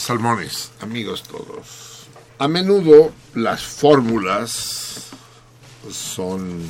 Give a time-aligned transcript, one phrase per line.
[0.00, 2.06] Salmones, amigos todos.
[2.38, 5.10] A menudo las fórmulas
[5.90, 6.66] son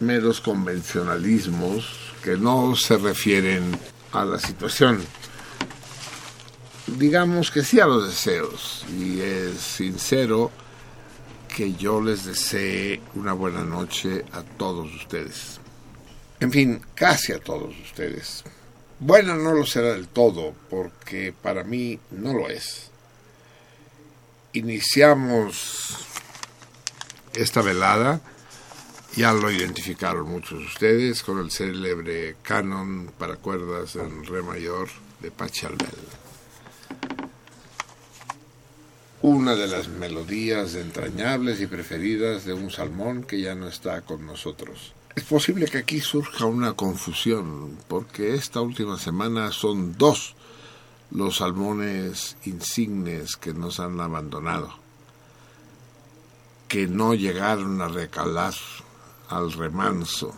[0.00, 1.86] meros convencionalismos
[2.22, 3.78] que no se refieren
[4.12, 5.04] a la situación.
[6.86, 10.50] Digamos que sí a los deseos, y es sincero
[11.54, 15.60] que yo les desee una buena noche a todos ustedes.
[16.40, 18.44] En fin, casi a todos ustedes.
[18.98, 22.90] Bueno, no lo será del todo, porque para mí no lo es.
[24.54, 25.98] Iniciamos
[27.34, 28.22] esta velada,
[29.14, 34.88] ya lo identificaron muchos de ustedes, con el célebre canon para cuerdas en re mayor
[35.20, 35.88] de Pachelbel.
[39.20, 44.24] Una de las melodías entrañables y preferidas de un salmón que ya no está con
[44.24, 44.94] nosotros.
[45.16, 50.36] Es posible que aquí surja una confusión, porque esta última semana son dos
[51.10, 54.74] los salmones insignes que nos han abandonado,
[56.68, 58.52] que no llegaron a recalar
[59.30, 60.34] al remanso,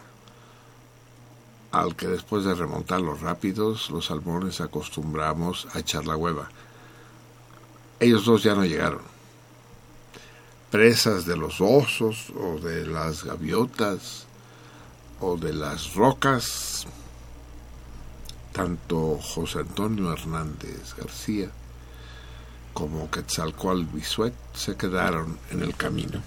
[1.73, 6.51] al que después de remontar los rápidos, los salmones acostumbramos a echar la hueva.
[7.99, 9.03] Ellos dos ya no llegaron.
[10.71, 14.28] Presas de los osos o de las gaviotas,
[15.21, 16.87] o de las rocas,
[18.53, 21.49] tanto José Antonio Hernández García
[22.73, 26.23] como Quetzalcoatl Bisuet se quedaron en el camino.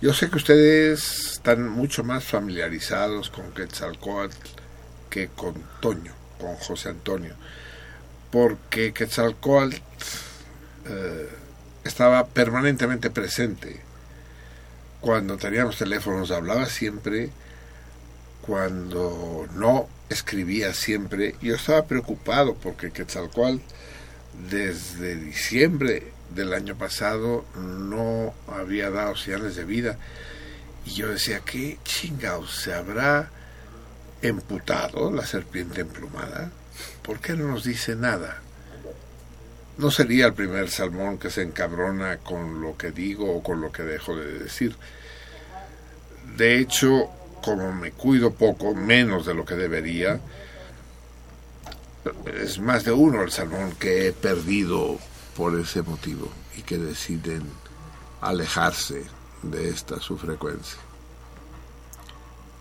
[0.00, 4.34] Yo sé que ustedes están mucho más familiarizados con Quetzalcoatl
[5.10, 7.34] que con Toño, con José Antonio,
[8.30, 9.76] porque Quetzalcoatl
[10.86, 11.28] eh,
[11.84, 13.80] estaba permanentemente presente.
[15.02, 17.30] Cuando teníamos teléfonos hablaba siempre
[18.42, 23.58] cuando no escribía siempre, yo estaba preocupado porque Quetzalcoatl
[24.50, 29.98] desde diciembre del año pasado no había dado señales de vida.
[30.84, 33.30] Y yo decía, ¿qué chingados se habrá
[34.22, 36.50] emputado la serpiente emplumada?
[37.02, 38.40] ¿Por qué no nos dice nada?
[39.78, 43.72] No sería el primer salmón que se encabrona con lo que digo o con lo
[43.72, 44.76] que dejo de decir.
[46.36, 47.10] De hecho,
[47.42, 50.20] como me cuido poco, menos de lo que debería,
[52.26, 54.98] es más de uno el salmón que he perdido
[55.36, 57.42] por ese motivo y que deciden
[58.20, 59.04] alejarse
[59.42, 60.78] de esta su frecuencia.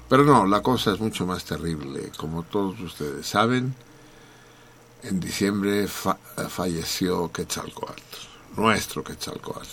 [0.09, 2.11] Pero no, la cosa es mucho más terrible.
[2.17, 3.75] Como todos ustedes saben,
[5.03, 8.01] en diciembre falleció Quetzalcoatl,
[8.57, 9.69] nuestro Quetzalcoatl.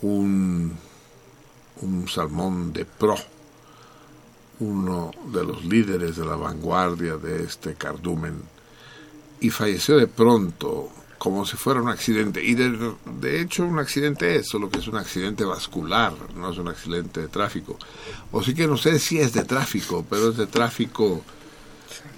[0.00, 0.76] Un
[1.82, 3.16] un salmón de pro,
[4.60, 8.40] uno de los líderes de la vanguardia de este cardumen,
[9.40, 12.42] y falleció de pronto, como si fuera un accidente.
[12.42, 16.68] Y de, hecho un accidente es, solo que es un accidente vascular, no es un
[16.68, 17.76] accidente de tráfico.
[18.30, 21.22] O sí que no sé si es de tráfico, pero es de tráfico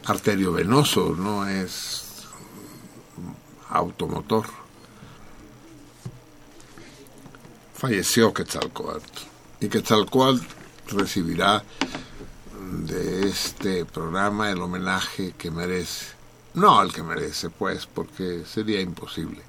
[0.05, 2.27] arteriovenoso, no es
[3.71, 4.45] automotor.
[7.75, 9.34] Falleció Quetzalcoatl
[9.65, 10.43] y que tal cual
[10.89, 11.65] recibirá
[12.83, 16.13] de este programa el homenaje que merece.
[16.53, 19.41] No al que merece, pues, porque sería imposible.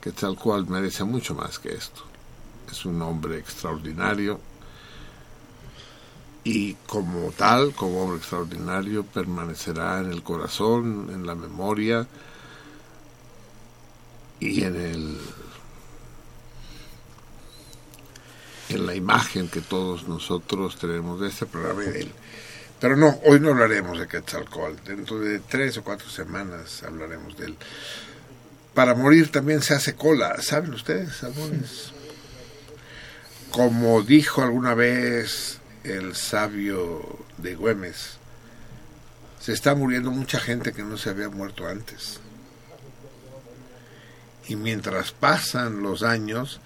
[0.00, 2.04] Que tal cual merece mucho más que esto.
[2.70, 4.38] Es un hombre extraordinario
[6.44, 12.06] y como tal, como hombre extraordinario, permanecerá en el corazón, en la memoria
[14.38, 15.18] y en el
[18.74, 22.12] en la imagen que todos nosotros tenemos de este programa de él.
[22.80, 24.84] Pero no, hoy no hablaremos de Quetzalcoatl.
[24.84, 27.56] Dentro de tres o cuatro semanas hablaremos de él.
[28.74, 31.92] Para morir también se hace cola, ¿saben ustedes, salmones?
[33.50, 38.16] Como dijo alguna vez el sabio de Güemes,
[39.40, 42.18] se está muriendo mucha gente que no se había muerto antes.
[44.48, 46.60] Y mientras pasan los años,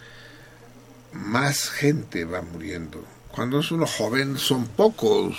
[1.12, 3.02] más gente va muriendo.
[3.30, 5.36] Cuando es uno joven son pocos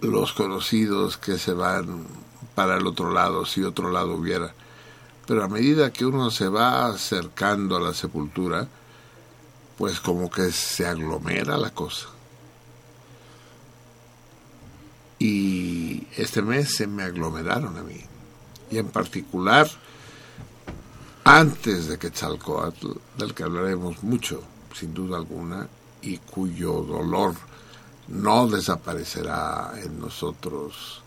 [0.00, 2.06] los conocidos que se van
[2.54, 4.52] para el otro lado, si otro lado hubiera.
[5.26, 8.68] Pero a medida que uno se va acercando a la sepultura,
[9.76, 12.08] pues como que se aglomera la cosa.
[15.18, 18.00] Y este mes se me aglomeraron a mí.
[18.70, 19.68] Y en particular
[21.28, 22.86] antes de Quetzalcoatl,
[23.18, 24.42] del que hablaremos mucho,
[24.74, 25.68] sin duda alguna,
[26.00, 27.34] y cuyo dolor
[28.08, 31.02] no desaparecerá en nosotros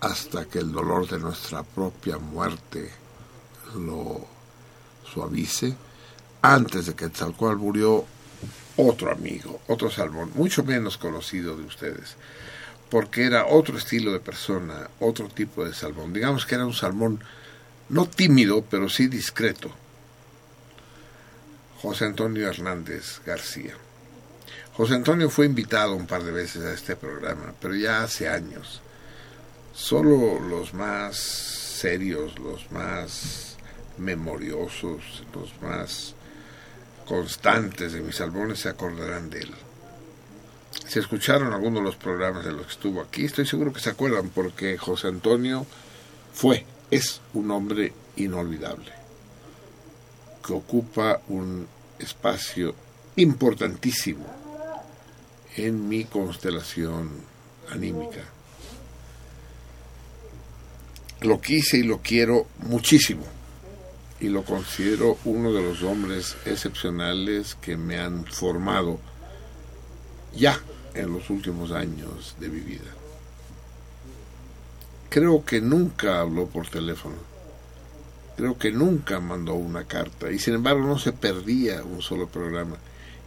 [0.00, 2.90] hasta que el dolor de nuestra propia muerte
[3.74, 4.20] lo
[5.10, 5.74] suavice,
[6.42, 8.04] antes de que cual murió
[8.76, 12.16] otro amigo, otro salmón, mucho menos conocido de ustedes,
[12.90, 16.12] porque era otro estilo de persona, otro tipo de salmón.
[16.12, 17.24] Digamos que era un salmón
[17.92, 19.70] no tímido, pero sí discreto.
[21.80, 23.74] José Antonio Hernández García.
[24.72, 28.80] José Antonio fue invitado un par de veces a este programa, pero ya hace años.
[29.74, 33.56] Solo los más serios, los más
[33.98, 36.14] memoriosos, los más
[37.06, 39.54] constantes de mis salmones se acordarán de él.
[40.88, 43.90] Si escucharon algunos de los programas de los que estuvo aquí, estoy seguro que se
[43.90, 45.66] acuerdan porque José Antonio
[46.32, 48.92] fue, es un hombre inolvidable,
[50.46, 51.66] que ocupa un
[51.98, 52.74] espacio
[53.16, 54.26] importantísimo
[55.56, 57.10] en mi constelación
[57.70, 58.20] anímica.
[61.22, 63.24] Lo quise y lo quiero muchísimo
[64.20, 69.00] y lo considero uno de los hombres excepcionales que me han formado
[70.36, 70.60] ya
[70.92, 73.01] en los últimos años de mi vida.
[75.12, 77.16] Creo que nunca habló por teléfono,
[78.34, 82.78] creo que nunca mandó una carta y sin embargo no se perdía un solo programa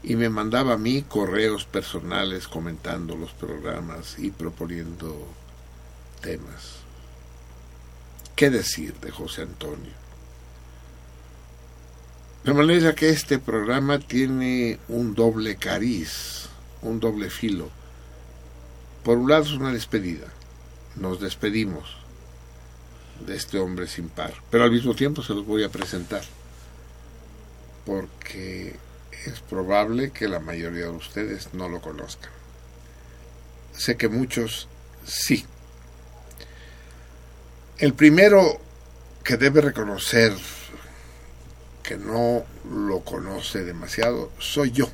[0.01, 5.27] y me mandaba a mí correos personales comentando los programas y proponiendo
[6.21, 6.77] temas.
[8.35, 9.93] ¿Qué decir de José Antonio?
[12.45, 16.49] De manera que este programa tiene un doble cariz,
[16.81, 17.69] un doble filo.
[19.03, 20.25] Por un lado es una despedida,
[20.95, 21.97] nos despedimos
[23.25, 26.23] de este hombre sin par, pero al mismo tiempo se los voy a presentar,
[27.85, 28.75] porque
[29.25, 32.31] es probable que la mayoría de ustedes no lo conozcan.
[33.73, 34.67] Sé que muchos
[35.05, 35.45] sí.
[37.77, 38.59] El primero
[39.23, 40.33] que debe reconocer
[41.83, 44.89] que no lo conoce demasiado soy yo.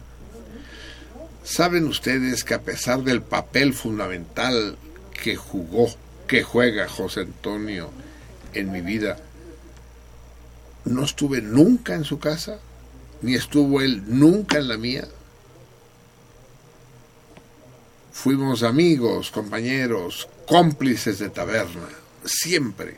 [1.43, 4.77] Saben ustedes que a pesar del papel fundamental
[5.21, 5.87] que jugó,
[6.27, 7.91] que juega José Antonio
[8.53, 9.17] en mi vida,
[10.85, 12.59] no estuve nunca en su casa,
[13.21, 15.07] ni estuvo él nunca en la mía.
[18.11, 21.87] Fuimos amigos, compañeros, cómplices de taberna,
[22.25, 22.97] siempre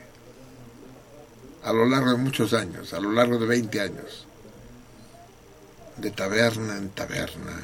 [1.64, 4.28] a lo largo de muchos años, a lo largo de 20 años,
[5.98, 7.62] de taberna en taberna,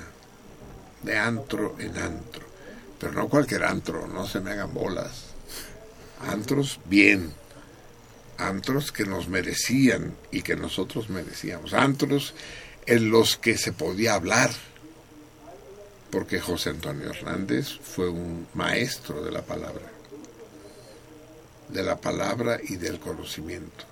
[1.02, 2.49] de antro en antro,
[3.00, 5.26] pero no cualquier antro, no se me hagan bolas,
[6.28, 7.34] antros bien,
[8.38, 12.34] antros que nos merecían y que nosotros merecíamos, antros
[12.86, 14.52] en los que se podía hablar,
[16.12, 19.92] porque José Antonio Hernández fue un maestro de la palabra,
[21.70, 23.86] de la palabra y del conocimiento.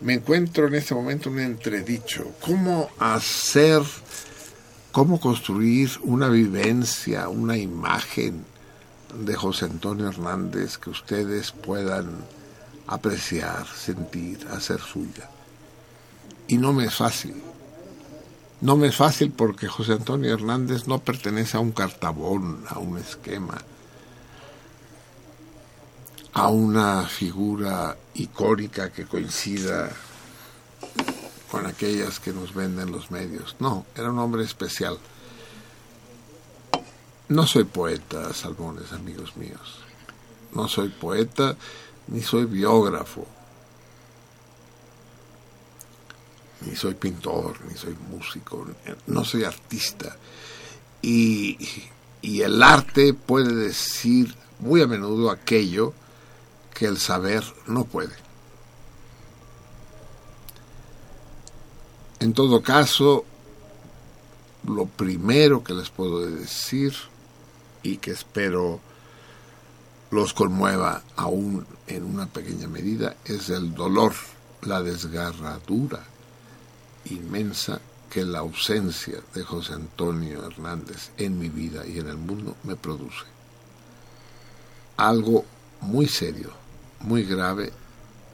[0.00, 2.32] Me encuentro en este momento un entredicho.
[2.40, 3.82] ¿Cómo hacer,
[4.92, 8.44] cómo construir una vivencia, una imagen
[9.14, 12.24] de José Antonio Hernández que ustedes puedan
[12.86, 15.30] apreciar, sentir, hacer suya?
[16.46, 17.42] Y no me es fácil.
[18.60, 22.98] No me es fácil porque José Antonio Hernández no pertenece a un cartabón, a un
[22.98, 23.58] esquema
[26.38, 29.90] a una figura icónica que coincida
[31.50, 33.56] con aquellas que nos venden los medios.
[33.58, 34.98] No, era un hombre especial.
[37.28, 39.80] No soy poeta, Salmones, amigos míos.
[40.52, 41.56] No soy poeta
[42.08, 43.26] ni soy biógrafo.
[46.62, 48.66] Ni soy pintor, ni soy músico,
[49.06, 50.16] no soy artista.
[51.02, 51.56] Y,
[52.20, 55.92] y el arte puede decir muy a menudo aquello
[56.74, 58.27] que el saber no puede.
[62.20, 63.24] En todo caso,
[64.66, 66.94] lo primero que les puedo decir
[67.82, 68.80] y que espero
[70.10, 74.14] los conmueva aún en una pequeña medida es el dolor,
[74.62, 76.02] la desgarradura
[77.04, 82.56] inmensa que la ausencia de José Antonio Hernández en mi vida y en el mundo
[82.64, 83.26] me produce.
[84.96, 85.44] Algo
[85.82, 86.50] muy serio,
[87.00, 87.72] muy grave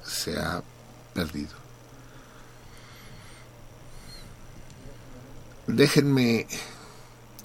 [0.04, 0.62] se ha
[1.12, 1.63] perdido.
[5.66, 6.46] Déjenme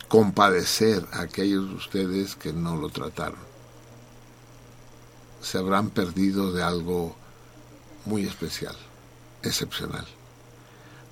[0.08, 3.40] compadecer a aquellos de ustedes que no lo trataron.
[5.42, 7.16] Se habrán perdido de algo
[8.06, 8.76] muy especial,
[9.44, 10.06] excepcional.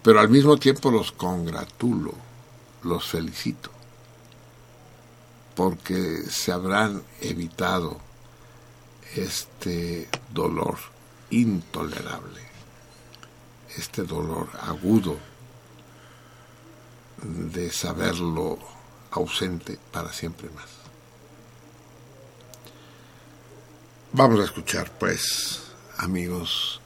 [0.04, 2.14] Pero al mismo tiempo los congratulo,
[2.84, 3.72] los felicito.
[5.58, 7.98] porque se habrán evitado
[9.16, 10.78] este dolor
[11.32, 12.42] intolerable,
[13.76, 15.18] este dolor agudo
[17.24, 18.60] de saberlo
[19.12, 20.70] ausente para siempre más.
[24.14, 25.64] Vamos a escuchar, pues,
[25.98, 26.80] amigos,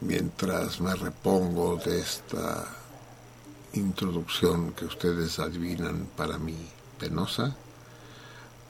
[0.00, 2.66] mientras me repongo de esta
[3.72, 6.56] introducción que ustedes adivinan para mí
[6.98, 7.56] penosa,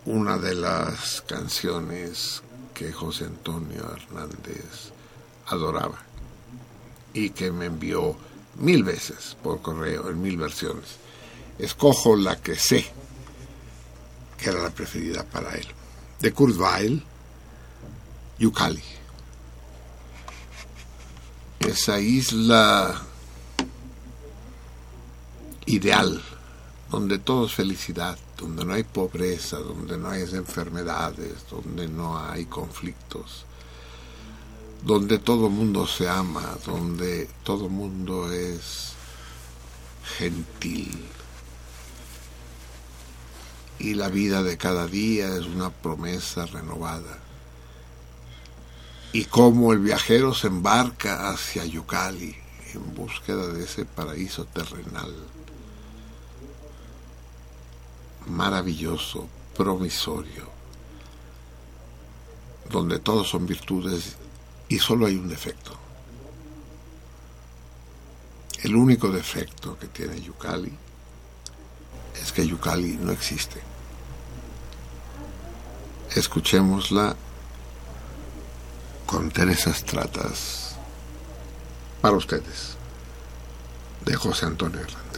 [0.07, 2.43] una de las canciones
[2.75, 4.93] que José Antonio Hernández
[5.47, 5.99] adoraba
[7.13, 8.17] y que me envió
[8.57, 10.97] mil veces por correo, en mil versiones.
[11.59, 12.87] Escojo la que sé
[14.37, 15.67] que era la preferida para él.
[16.21, 17.03] De Kurt Weill,
[18.39, 18.83] Yukali.
[21.61, 23.03] Esa isla
[25.67, 26.23] ideal,
[26.91, 32.47] donde todo es felicidad, donde no hay pobreza, donde no hay enfermedades, donde no hay
[32.47, 33.45] conflictos,
[34.83, 38.93] donde todo mundo se ama, donde todo mundo es
[40.19, 41.05] gentil.
[43.79, 47.19] Y la vida de cada día es una promesa renovada.
[49.13, 52.37] Y como el viajero se embarca hacia Yucali
[52.75, 55.13] en búsqueda de ese paraíso terrenal
[58.27, 60.49] maravilloso, promisorio,
[62.71, 64.17] donde todos son virtudes
[64.71, 65.77] y solo hay un defecto.
[68.63, 70.73] El único defecto que tiene Yucali
[72.23, 73.61] es que Yucali no existe.
[76.15, 77.17] Escuchémosla
[79.07, 80.77] con Teresa Tratas
[82.01, 82.77] para ustedes,
[84.05, 85.10] de José Antonio Hernández.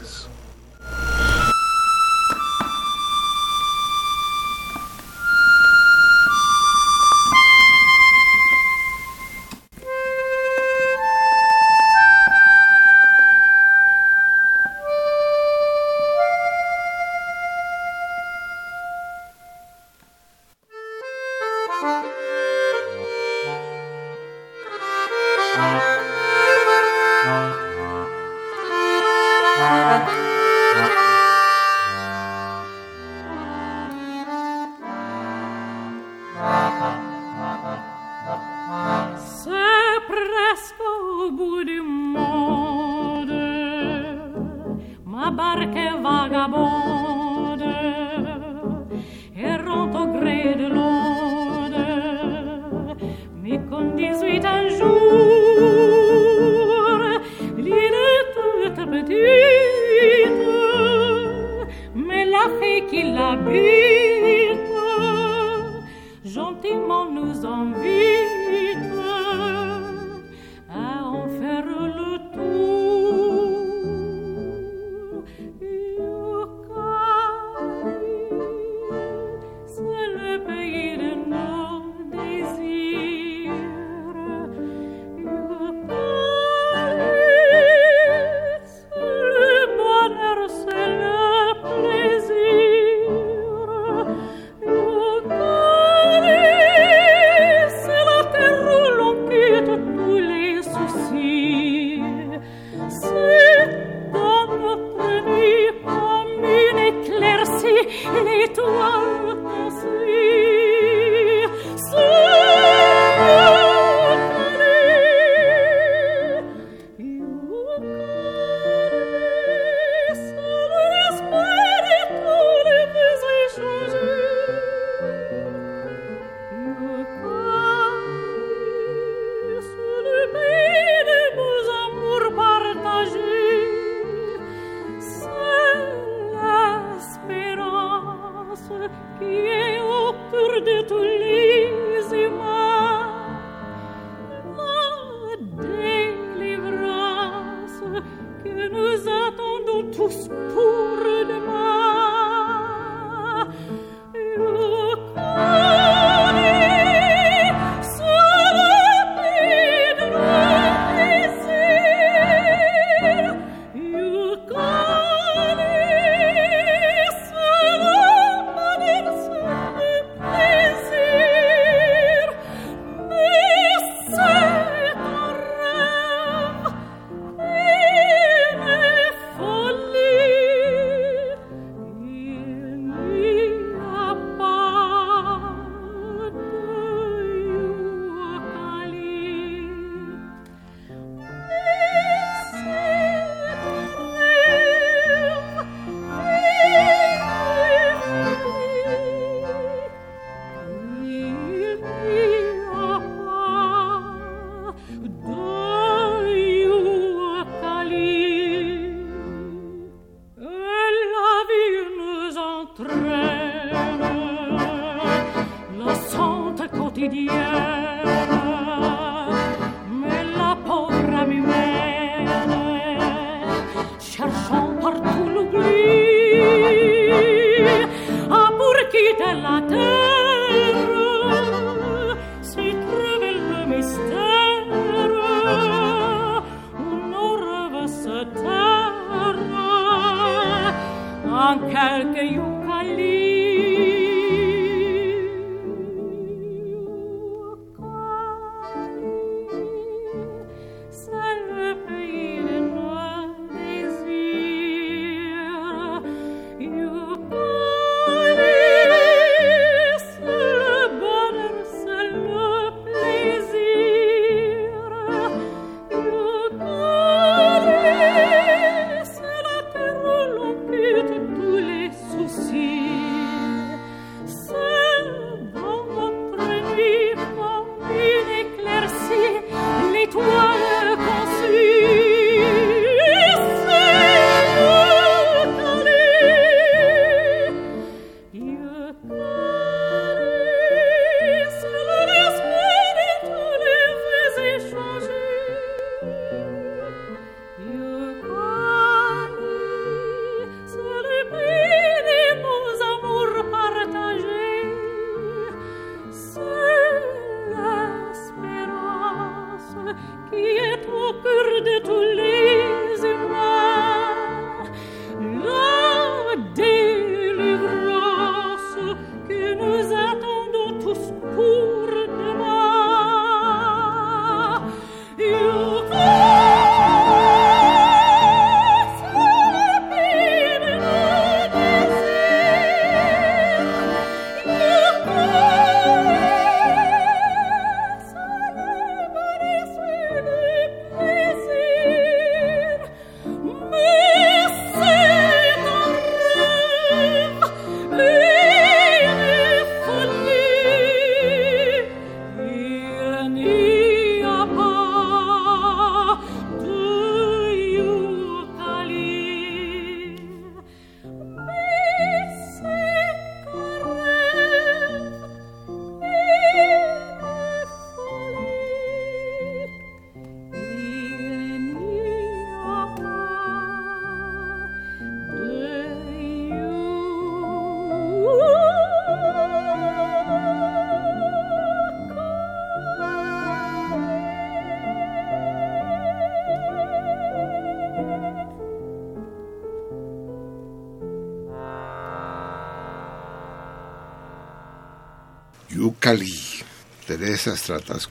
[397.07, 398.07] Teresa Stratas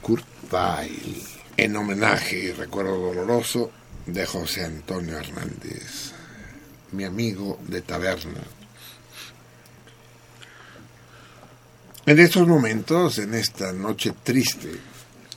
[0.52, 1.22] Weill,
[1.56, 3.70] en homenaje y recuerdo doloroso
[4.08, 6.12] de José Antonio Hernández,
[6.94, 8.42] mi amigo de taberna.
[12.08, 14.72] En estos momentos, en esta noche triste,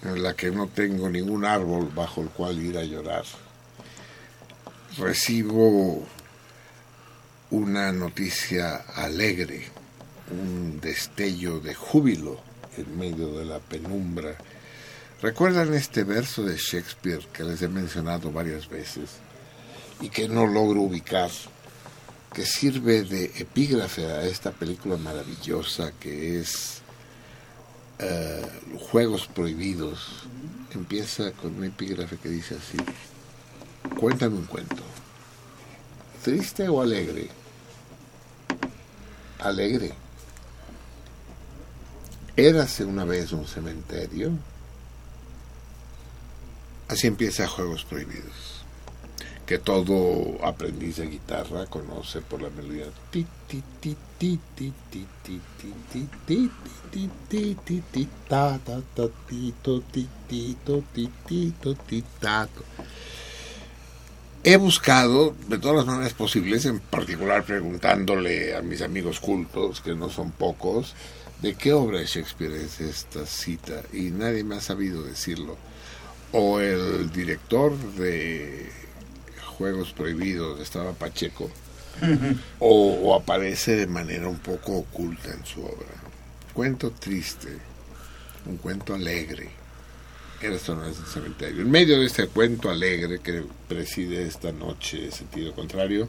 [0.02, 3.24] en la que no tengo ningún árbol bajo el cual ir a llorar,
[4.96, 6.06] recibo
[7.50, 9.68] una noticia alegre,
[10.30, 14.36] un destello de júbilo en medio de la penumbra.
[15.22, 19.10] ¿Recuerdan este verso de Shakespeare que les he mencionado varias veces
[20.00, 21.30] y que no logro ubicar?
[22.34, 26.82] que sirve de epígrafe a esta película maravillosa que es
[28.00, 28.44] eh,
[28.90, 30.24] Juegos Prohibidos.
[30.74, 32.76] Empieza con un epígrafe que dice así,
[33.96, 34.82] cuéntame un cuento,
[36.24, 37.28] triste o alegre,
[39.38, 39.92] alegre,
[42.36, 44.32] Érase una vez un cementerio.
[46.88, 48.64] Así empieza Juegos Prohibidos,
[49.46, 52.86] que todo aprendiz de guitarra conoce por la melodía.
[64.42, 69.94] He buscado de todas las maneras posibles, en particular preguntándole a mis amigos cultos, que
[69.94, 70.94] no son pocos,
[71.44, 73.82] ¿De qué obra de Shakespeare es esta cita?
[73.92, 75.58] Y nadie me ha sabido decirlo.
[76.32, 78.70] O el director de
[79.44, 81.50] Juegos Prohibidos estaba Pacheco,
[82.60, 85.86] o, aparece de manera un poco oculta en su obra.
[86.54, 87.58] Cuento triste,
[88.46, 89.50] un cuento alegre.
[90.40, 91.60] Era esto no es el cementerio.
[91.60, 96.08] En medio de este cuento alegre que preside esta noche, sentido contrario,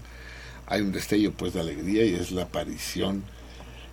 [0.65, 3.25] hay un destello pues de alegría y es la aparición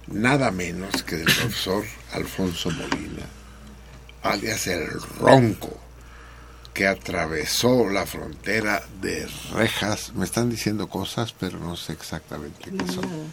[0.06, 3.26] nada menos que del profesor Alfonso Molina,
[4.22, 4.88] alias el
[5.18, 5.78] Ronco,
[6.74, 10.14] que atravesó la frontera de rejas.
[10.14, 13.32] Me están diciendo cosas, pero no sé exactamente qué son.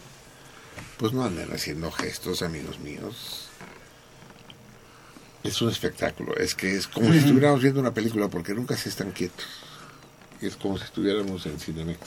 [0.98, 3.48] Pues no anden haciendo gestos, amigos míos.
[5.42, 8.90] Es un espectáculo, es que es como si estuviéramos viendo una película porque nunca se
[8.90, 9.46] están quietos.
[10.42, 11.98] Es como si estuviéramos en Cinemex.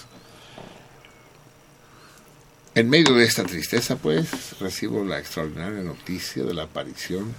[2.75, 7.31] En medio de esta tristeza, pues, recibo la extraordinaria noticia de la aparición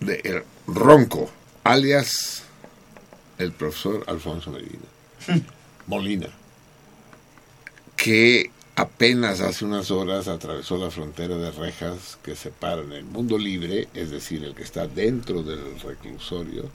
[0.00, 1.30] de el Ronco,
[1.64, 2.42] alias
[3.38, 4.84] el profesor Alfonso Medina,
[5.86, 6.28] Molina,
[7.96, 13.88] que apenas hace unas horas atravesó la frontera de rejas que separan el mundo libre,
[13.94, 16.68] es decir, el que está dentro del reclusorio,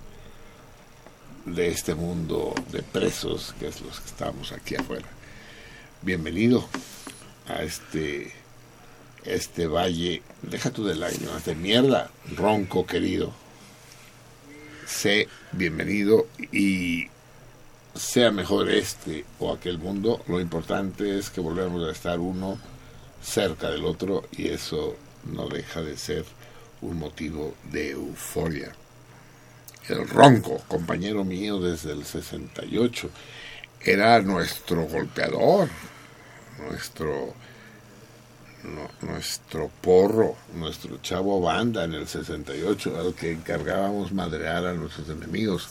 [1.45, 5.16] de este mundo de presos, que es los que estamos aquí afuera.
[6.03, 6.63] Bienvenido
[7.47, 8.31] a este
[9.25, 13.33] este valle, deja tú del año, de mierda, ronco querido.
[14.86, 17.07] Sé bienvenido y
[17.95, 22.60] sea mejor este o aquel mundo, lo importante es que volvemos a estar uno
[23.21, 26.25] cerca del otro y eso no deja de ser
[26.81, 28.71] un motivo de euforia.
[29.89, 33.10] El ronco, compañero mío desde el 68,
[33.81, 35.69] era nuestro golpeador,
[36.59, 37.33] nuestro
[39.01, 45.69] nuestro porro, nuestro chavo banda en el 68, al que encargábamos madrear a nuestros enemigos.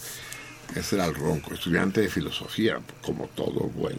[0.75, 3.99] Ese era el ronco, estudiante de filosofía, como todo buen,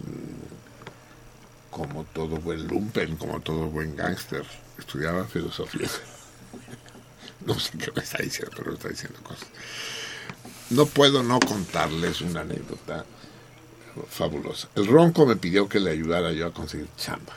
[1.70, 4.44] como todo buen lumpen, como todo buen gángster,
[4.78, 5.88] estudiaba filosofía.
[7.46, 9.48] No sé qué me está diciendo, pero está diciendo cosas.
[10.70, 13.06] No puedo no contarles una anécdota
[14.10, 14.70] fabulosa.
[14.76, 17.34] El ronco me pidió que le ayudara yo a conseguir chamba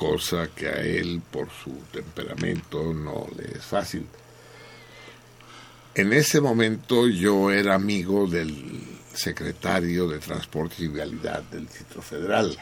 [0.00, 4.06] cosa que a él por su temperamento no le es fácil.
[5.94, 12.56] En ese momento yo era amigo del secretario de Transporte y Vialidad del Distrito Federal,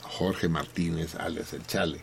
[0.00, 2.00] Jorge Martínez, alias El Chale.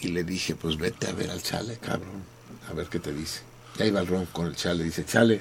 [0.00, 2.24] Y le dije, pues vete a ver al Chale, cabrón,
[2.68, 3.42] a ver qué te dice.
[3.78, 5.40] Ya iba el ronco con el Chale, dice, Chale,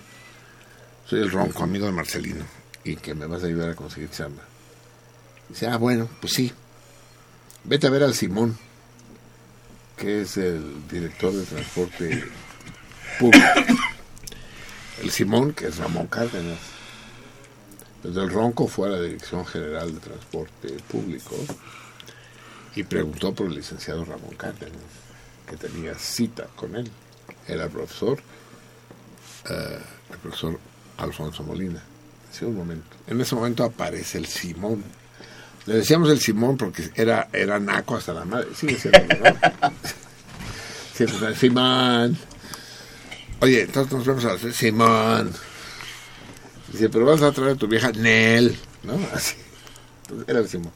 [1.08, 2.46] soy el ronco, amigo de Marcelino,
[2.84, 4.44] y que me vas a ayudar a conseguir chamba.
[5.50, 6.54] Dice, ah, bueno, pues sí,
[7.63, 8.58] Vete a ver al Simón,
[9.96, 12.24] que es el director de transporte
[13.20, 13.46] público.
[15.00, 16.58] El Simón, que es Ramón Cárdenas.
[18.04, 21.36] Desde el Ronco fue a la Dirección General de Transporte Público
[22.76, 24.82] y preguntó por el licenciado Ramón Cárdenas,
[25.48, 26.89] que tenía cita con él.
[27.48, 28.20] Era profesor,
[29.50, 30.60] eh, el profesor
[30.98, 31.84] Alfonso Molina.
[33.08, 34.84] En ese momento aparece el Simón
[35.65, 38.48] le decíamos el Simón porque era, era naco hasta la madre.
[38.56, 39.38] Sigue siendo, ¿no?
[40.94, 42.17] Siempre Simón.
[43.39, 45.32] Oye, entonces nos vemos a la Simón.
[46.72, 49.00] Dice, pero vas a traer a tu vieja Nel, ¿no?
[49.13, 49.36] Así.
[50.04, 50.72] Entonces, era el Simón.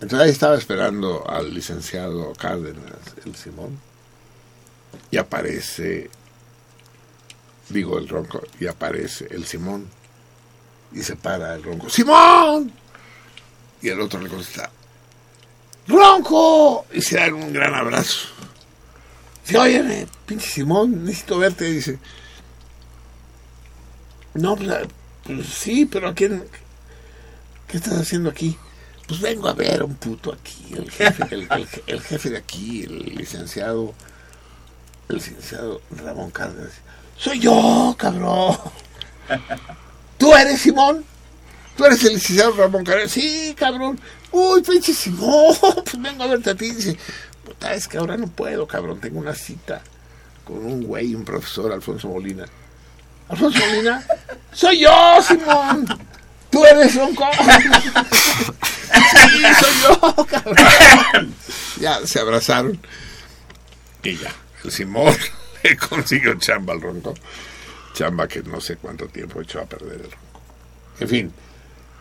[0.00, 3.78] Entonces ahí estaba esperando al licenciado Cárdenas, el Simón.
[5.10, 6.10] Y aparece,
[7.68, 9.88] digo el ronco, y aparece el Simón.
[10.92, 11.90] Y se para el ronco.
[11.90, 12.72] ¡Simón!
[13.82, 14.70] Y el otro le contesta,
[15.86, 16.86] ¡Ronco!
[16.92, 18.28] Y se dan un gran abrazo.
[19.44, 21.64] Dice, oye, pinche Simón, necesito verte.
[21.64, 21.98] Dice,
[24.34, 24.70] no, pues,
[25.24, 26.44] pues, sí, pero ¿a quién?
[27.68, 28.56] ¿Qué estás haciendo aquí?
[29.06, 31.26] Pues vengo a ver a un puto aquí, el jefe,
[31.86, 33.92] el, jefe de aquí, el licenciado,
[35.08, 36.72] el licenciado Ramón Cárdenas.
[37.16, 38.58] Soy yo, cabrón.
[40.18, 41.04] ¿Tú eres Simón?
[41.76, 43.08] ¿Tú eres el licenciado Ramón Carrera?
[43.08, 43.98] Sí, cabrón.
[44.30, 46.70] Uy, pinche no, pues vengo a verte a ti.
[46.70, 46.96] Dice,
[47.44, 49.00] puta, es que ahora no puedo, cabrón.
[49.00, 49.80] Tengo una cita
[50.44, 52.44] con un güey, un profesor, Alfonso Molina.
[53.28, 54.04] ¿Alfonso Molina?
[54.52, 55.86] ¡Soy yo, Simón!
[56.50, 57.24] ¿Tú eres Ronco?
[59.10, 61.34] sí, soy yo, cabrón.
[61.80, 62.80] Ya se abrazaron.
[64.04, 65.16] Y ya, el Simón
[65.88, 67.14] consiguió chamba al Ronco.
[67.94, 70.40] Chamba que no sé cuánto tiempo echó a perder el Ronco.
[71.00, 71.32] En fin,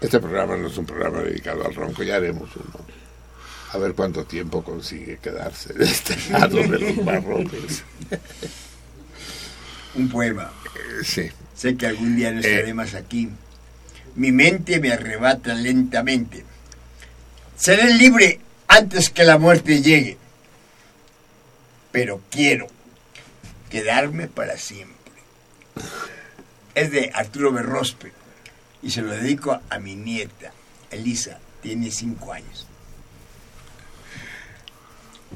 [0.04, 2.86] este programa no es un programa dedicado al ronco, ya haremos uno.
[3.72, 7.84] A ver cuánto tiempo consigue quedarse de este lado de los marrones.
[9.96, 10.52] un poema.
[10.76, 11.32] Eh, sí.
[11.56, 12.42] Sé que algún día no eh.
[12.42, 13.30] estaremos aquí.
[14.16, 16.44] Mi mente me arrebata lentamente.
[17.56, 20.18] Seré libre antes que la muerte llegue.
[21.94, 22.68] Pero quiero
[23.74, 24.94] quedarme para siempre.
[26.76, 28.12] Es de Arturo Berrospe
[28.84, 30.52] y se lo dedico a mi nieta,
[30.92, 32.68] Elisa, tiene cinco años.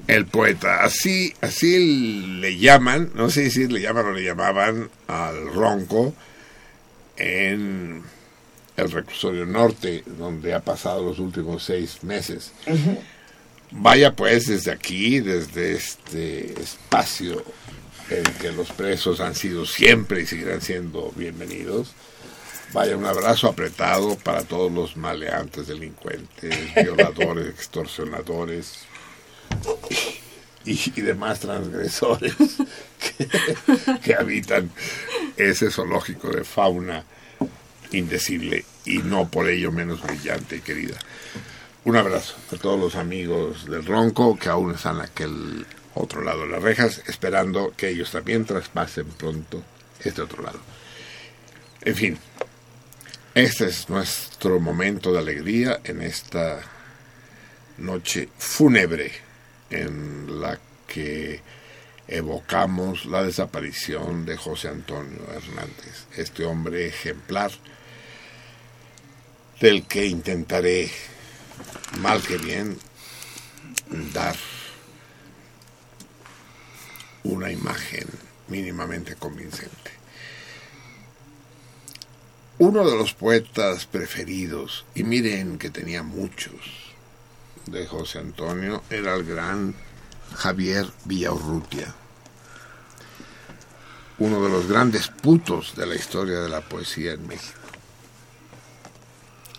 [0.05, 5.51] El poeta, así, así le llaman, no sé si le llaman o le llamaban al
[5.51, 6.13] ronco
[7.17, 8.03] en
[8.75, 12.51] el reclusorio norte, donde ha pasado los últimos seis meses.
[13.71, 17.43] Vaya pues desde aquí, desde este espacio
[18.09, 21.93] en que los presos han sido siempre y seguirán siendo bienvenidos
[22.73, 28.79] Vaya, un abrazo apretado para todos los maleantes, delincuentes, violadores, extorsionadores
[30.65, 32.35] y, demás transgresores
[32.99, 33.29] que,
[34.03, 34.69] que habitan
[35.37, 37.05] ese zoológico de fauna
[37.91, 40.99] indecible y no por ello menos brillante y querida.
[41.85, 45.65] Un abrazo a todos los amigos del Ronco que aún están aquel
[45.97, 49.63] otro lado de las rejas, esperando que ellos también traspasen pronto
[50.03, 50.59] este otro lado.
[51.81, 52.17] En fin,
[53.33, 56.59] este es nuestro momento de alegría en esta
[57.77, 59.11] noche fúnebre
[59.69, 61.41] en la que
[62.07, 67.51] evocamos la desaparición de José Antonio Hernández, este hombre ejemplar
[69.59, 70.89] del que intentaré,
[71.99, 72.77] mal que bien,
[74.13, 74.35] dar
[77.47, 78.07] una imagen
[78.49, 79.91] mínimamente convincente.
[82.57, 86.93] Uno de los poetas preferidos, y miren que tenía muchos,
[87.67, 89.75] de José Antonio, era el gran
[90.35, 91.93] Javier Villaurrutia,
[94.17, 97.59] uno de los grandes putos de la historia de la poesía en México.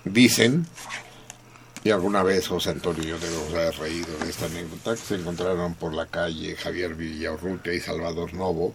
[0.05, 0.66] Dicen,
[1.85, 5.14] y alguna vez José Antonio y yo debemos haber reído de esta anécdota, que se
[5.16, 8.74] encontraron por la calle Javier Villaurrutia y Salvador Novo,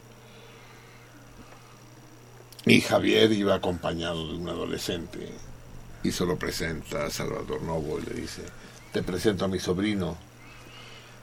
[2.66, 5.30] y Javier iba acompañado de un adolescente
[6.02, 8.44] y se lo presenta a Salvador Novo y le dice,
[8.92, 10.18] te presento a mi sobrino.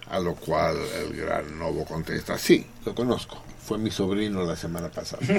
[0.08, 4.88] A lo cual el gran Novo contesta, sí, lo conozco, fue mi sobrino la semana
[4.88, 5.24] pasada.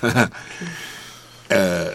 [1.50, 1.90] Eh,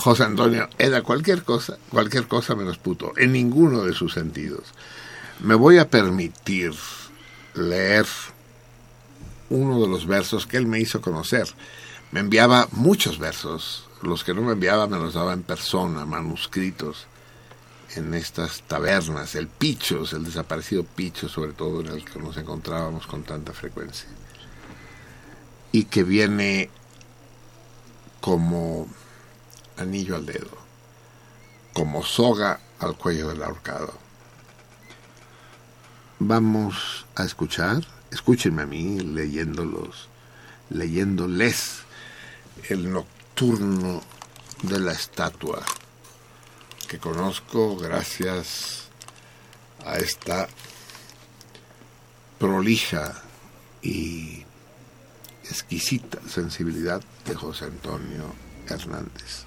[0.00, 4.64] José Antonio era cualquier cosa, cualquier cosa menos puto, en ninguno de sus sentidos.
[5.40, 6.72] Me voy a permitir
[7.52, 8.06] leer
[9.50, 11.48] uno de los versos que él me hizo conocer.
[12.12, 17.06] Me enviaba muchos versos, los que no me enviaba me los daba en persona, manuscritos,
[17.94, 23.06] en estas tabernas, el Pichos, el desaparecido Picho, sobre todo en el que nos encontrábamos
[23.06, 24.08] con tanta frecuencia.
[25.72, 26.70] Y que viene
[28.22, 28.88] como
[29.80, 30.56] anillo al dedo,
[31.72, 33.92] como soga al cuello del ahorcado.
[36.18, 40.08] Vamos a escuchar escúchenme a mí leyéndolos,
[40.70, 41.82] leyéndoles
[42.68, 44.02] el nocturno
[44.62, 45.62] de la estatua
[46.88, 48.88] que conozco gracias
[49.84, 50.48] a esta
[52.38, 53.22] prolija
[53.80, 54.44] y
[55.44, 58.34] exquisita sensibilidad de José Antonio
[58.68, 59.44] Hernández,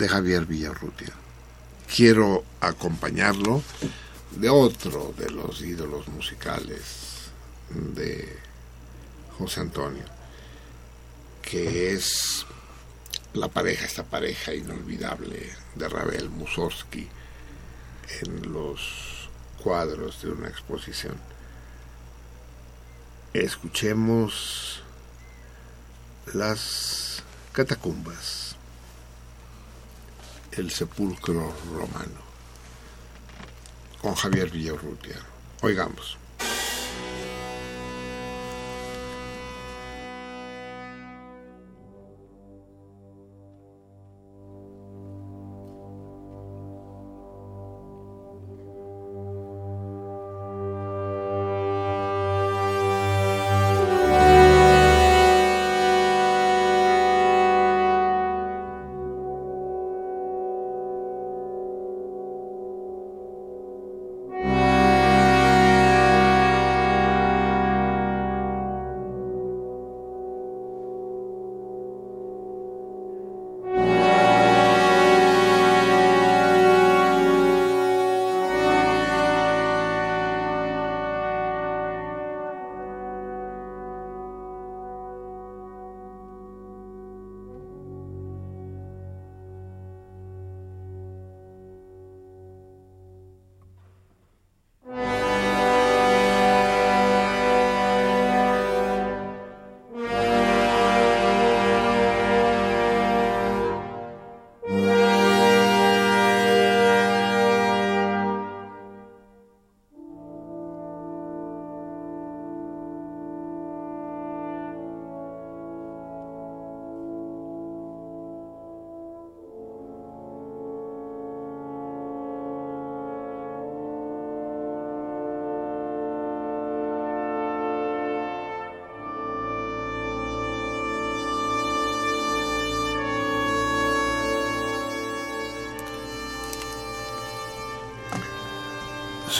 [0.00, 1.12] de Javier Villarrutia.
[1.94, 3.62] Quiero acompañarlo
[4.30, 7.28] de otro de los ídolos musicales
[7.68, 8.38] de
[9.36, 10.04] José Antonio,
[11.42, 12.46] que es
[13.34, 17.06] la pareja, esta pareja inolvidable de Ravel Mussorgsky
[18.22, 19.28] en los
[19.62, 21.16] cuadros de una exposición.
[23.34, 24.82] Escuchemos
[26.32, 27.22] las
[27.52, 28.39] catacumbas,
[30.52, 32.20] el sepulcro romano
[34.00, 35.16] con Javier Villarrutia.
[35.62, 36.19] Oigamos.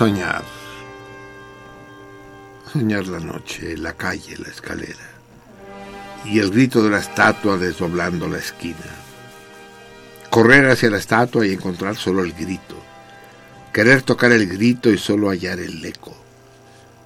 [0.00, 0.42] Soñar.
[2.72, 5.10] Soñar la noche, la calle, la escalera.
[6.24, 8.96] Y el grito de la estatua desdoblando la esquina.
[10.30, 12.76] Correr hacia la estatua y encontrar solo el grito.
[13.74, 16.16] Querer tocar el grito y solo hallar el eco.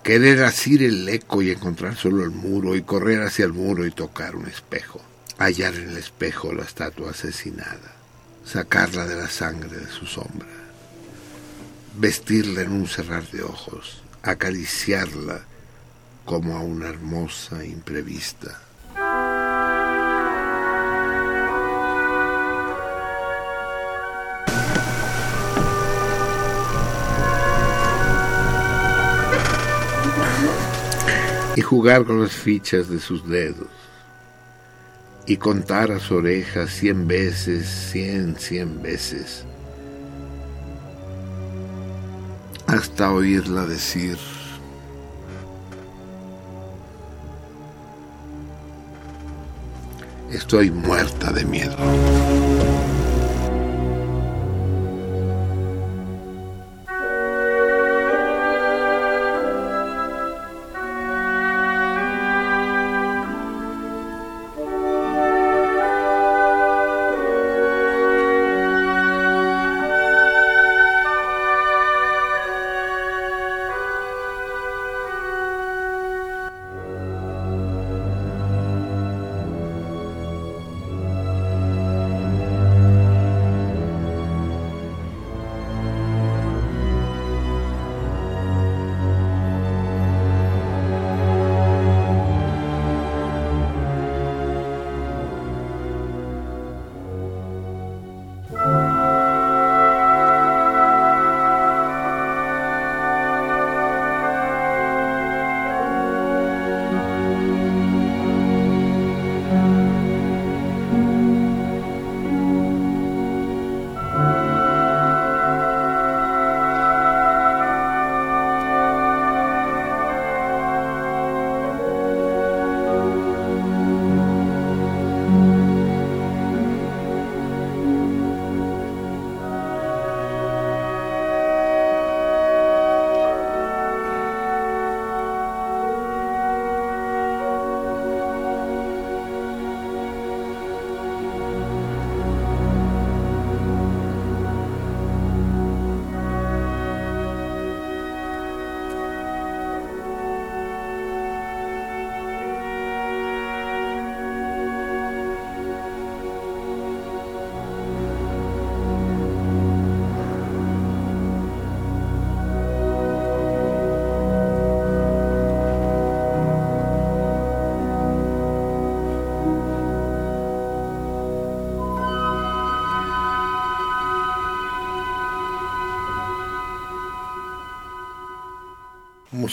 [0.05, 3.91] Querer asir el eco y encontrar solo el muro y correr hacia el muro y
[3.91, 5.01] tocar un espejo.
[5.37, 7.97] Hallar en el espejo la estatua asesinada.
[8.45, 10.64] Sacarla de la sangre de su sombra.
[11.97, 14.03] Vestirla en un cerrar de ojos.
[14.23, 15.45] Acariciarla
[16.25, 18.61] como a una hermosa imprevista.
[31.57, 33.69] y jugar con las fichas de sus dedos
[35.27, 39.45] y contar a su oreja cien veces, cien, cien veces,
[42.75, 44.19] hasta oírla decir,
[50.33, 51.77] estoy muerta de miedo.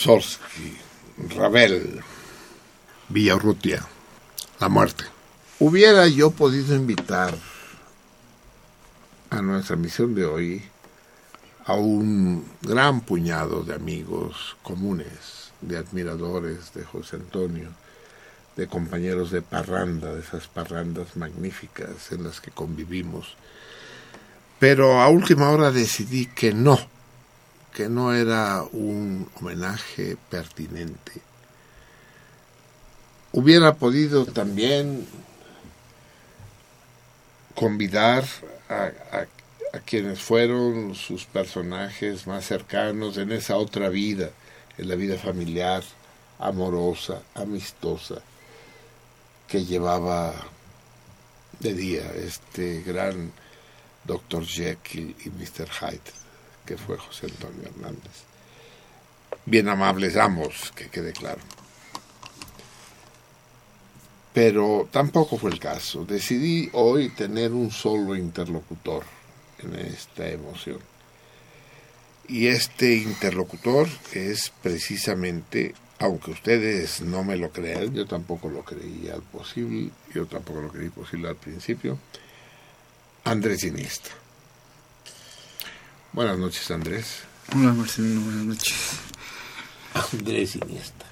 [0.01, 0.77] Mussorgsky,
[1.35, 2.01] Ravel,
[3.09, 3.85] Villarrutia,
[4.59, 5.03] la muerte.
[5.59, 7.37] Hubiera yo podido invitar
[9.29, 10.63] a nuestra misión de hoy
[11.65, 17.69] a un gran puñado de amigos comunes, de admiradores de José Antonio,
[18.55, 23.35] de compañeros de parranda, de esas parrandas magníficas en las que convivimos.
[24.57, 26.79] Pero a última hora decidí que no,
[27.73, 31.21] que no era un homenaje pertinente.
[33.31, 35.07] Hubiera podido también
[37.55, 38.25] convidar
[38.69, 39.25] a,
[39.85, 44.31] quienes fueron sus personajes más cercanos en esa otra vida,
[44.77, 45.81] en la vida familiar,
[46.39, 48.21] amorosa, amistosa,
[49.47, 50.33] que llevaba
[51.59, 53.31] de día este gran
[54.03, 54.45] Dr.
[54.45, 55.69] Jekyll y Mr.
[55.69, 56.20] Hyde
[56.71, 58.23] que fue José Antonio Hernández.
[59.45, 61.41] Bien amables ambos, que quede claro.
[64.33, 66.05] Pero tampoco fue el caso.
[66.05, 69.03] Decidí hoy tener un solo interlocutor
[69.59, 70.79] en esta emoción.
[72.29, 79.15] Y este interlocutor es precisamente, aunque ustedes no me lo crean, yo tampoco lo creía
[79.15, 81.99] al posible, yo tampoco lo creí posible al principio,
[83.25, 84.20] Andrés Iniesta.
[86.13, 87.21] Buenas noches, Andrés.
[87.55, 88.99] Hola, Marcelino, buenas noches.
[90.11, 91.05] Andrés Iniesta.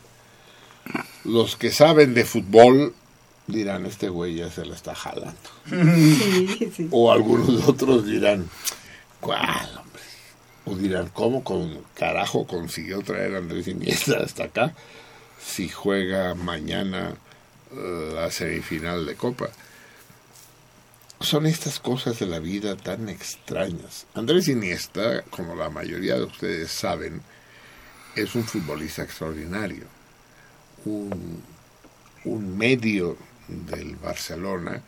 [1.24, 2.94] Los que saben de fútbol
[3.48, 5.38] dirán, este güey ya se la está jalando.
[6.92, 8.50] O algunos otros dirán,
[9.22, 10.02] ¿cuál, hombre?
[10.66, 14.74] O dirán, ¿cómo con carajo consiguió traer a Andrés Iniesta hasta acá
[15.42, 17.16] si juega mañana
[17.72, 19.50] eh, la semifinal de Copa?
[21.22, 24.08] Son estas cosas de la vida tan extrañas.
[24.14, 27.22] Andrés Iniesta, como la mayoría de ustedes saben,
[28.16, 29.84] es un futbolista extraordinario,
[30.86, 31.44] un,
[32.58, 33.18] medio
[33.48, 34.82] del Barcelona,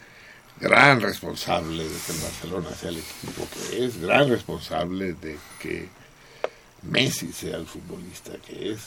[0.60, 5.90] gran responsable de que el Barcelona sea el equipo que es, gran responsable de que
[6.84, 8.80] Messi sea el futbolista que es,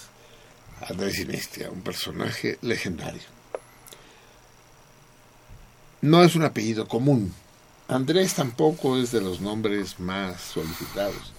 [0.81, 3.34] Andrés Iniesta, un personaje legendario.
[6.05, 7.33] No es un apellido común.
[7.89, 11.33] Andrés tampoco es de los nombres más solicitados.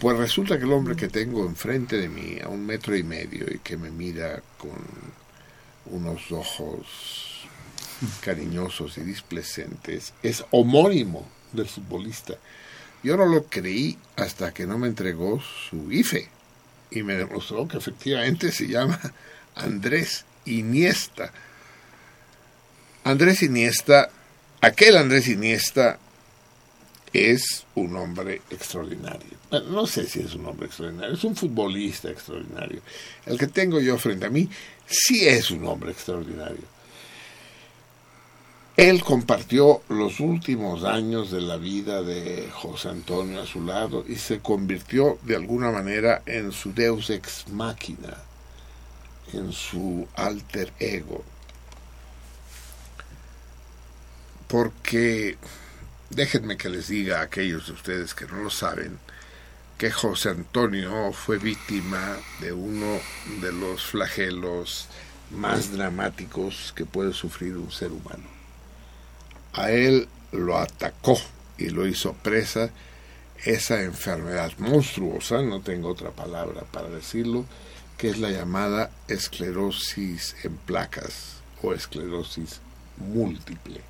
[0.00, 3.44] Pues resulta que el hombre que tengo enfrente de mí, a un metro y medio,
[3.52, 4.78] y que me mira con
[5.94, 6.86] unos ojos
[8.22, 12.32] cariñosos y displecentes, es homónimo del futbolista.
[13.02, 16.30] Yo no lo creí hasta que no me entregó su IFE
[16.90, 18.98] y me demostró que efectivamente se llama
[19.54, 21.30] Andrés Iniesta.
[23.04, 24.10] Andrés Iniesta,
[24.60, 25.98] aquel Andrés Iniesta
[27.12, 29.38] es un hombre extraordinario.
[29.70, 32.80] no sé si es un hombre extraordinario, es un futbolista extraordinario.
[33.26, 34.48] El que tengo yo frente a mí
[34.86, 36.78] sí es un hombre extraordinario.
[38.76, 44.14] Él compartió los últimos años de la vida de José Antonio a su lado y
[44.14, 48.18] se convirtió de alguna manera en su deus ex machina,
[49.32, 51.24] en su alter ego.
[54.48, 55.36] Porque
[56.10, 58.98] déjenme que les diga a aquellos de ustedes que no lo saben,
[59.76, 62.98] que José Antonio fue víctima de uno
[63.40, 64.88] de los flagelos
[65.30, 68.38] más dramáticos que puede sufrir un ser humano
[69.58, 71.18] a él lo atacó
[71.56, 72.70] y lo hizo presa
[73.44, 77.44] esa enfermedad monstruosa, no tengo otra palabra para decirlo,
[77.96, 82.60] que es la llamada esclerosis en placas o esclerosis
[82.96, 83.80] múltiple.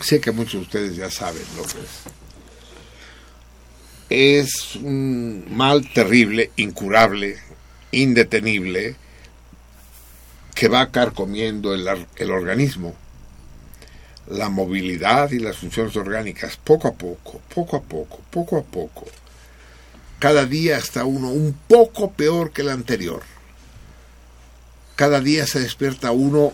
[0.00, 2.02] Sé que muchos de ustedes ya saben lo que es.
[4.08, 7.38] Es un mal terrible, incurable,
[7.92, 8.96] indetenible,
[10.54, 12.94] que va carcomiendo el, el organismo
[14.28, 19.06] la movilidad y las funciones orgánicas poco a poco, poco a poco, poco a poco.
[20.18, 23.22] Cada día está uno un poco peor que el anterior.
[24.94, 26.52] Cada día se despierta uno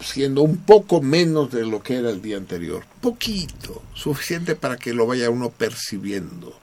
[0.00, 2.84] siendo un poco menos de lo que era el día anterior.
[3.00, 6.58] Poquito, suficiente para que lo vaya uno percibiendo.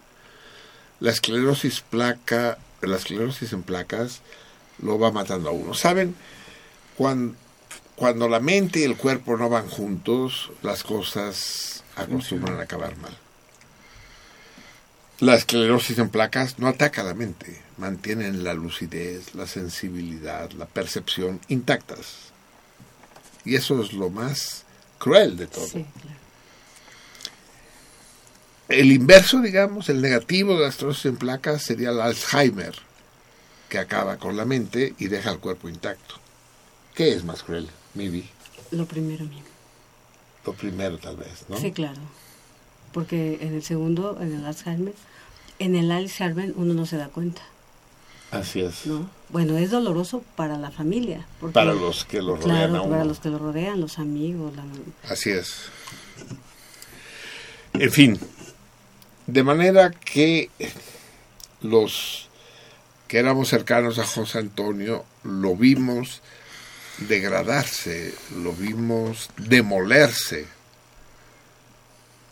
[0.99, 4.21] La esclerosis placa, la esclerosis en placas
[4.81, 5.73] lo va matando a uno.
[5.73, 6.15] ¿Saben?
[6.97, 7.35] Cuando
[7.99, 13.11] cuando la mente y el cuerpo no van juntos, las cosas acostumbran a acabar mal.
[15.19, 20.65] La esclerosis en placas no ataca a la mente, mantienen la lucidez, la sensibilidad, la
[20.65, 22.28] percepción intactas.
[23.45, 24.63] Y eso es lo más
[24.97, 25.67] cruel de todo.
[28.67, 32.75] El inverso, digamos, el negativo de la esclerosis en placas sería el Alzheimer,
[33.67, 36.15] que acaba con la mente y deja el cuerpo intacto.
[36.93, 37.67] ¿Qué es más cruel?
[38.71, 39.41] Lo primero, mi.
[40.45, 41.57] Lo primero, tal vez, ¿no?
[41.57, 41.99] Sí, claro.
[42.93, 44.93] Porque en el segundo, en el Alzheimer,
[45.59, 47.41] en el Alzheimer uno no se da cuenta.
[48.31, 48.85] Así es.
[48.85, 49.09] ¿no?
[49.29, 51.25] Bueno, es doloroso para la familia.
[51.53, 52.69] para los que lo rodean.
[52.69, 54.53] Claro, para los que lo rodean, los amigos.
[55.07, 55.69] Así es.
[57.73, 58.19] En fin,
[59.27, 60.49] de manera que
[61.61, 62.29] los
[63.07, 66.21] que éramos cercanos a José Antonio lo vimos
[67.07, 70.45] degradarse, lo vimos demolerse,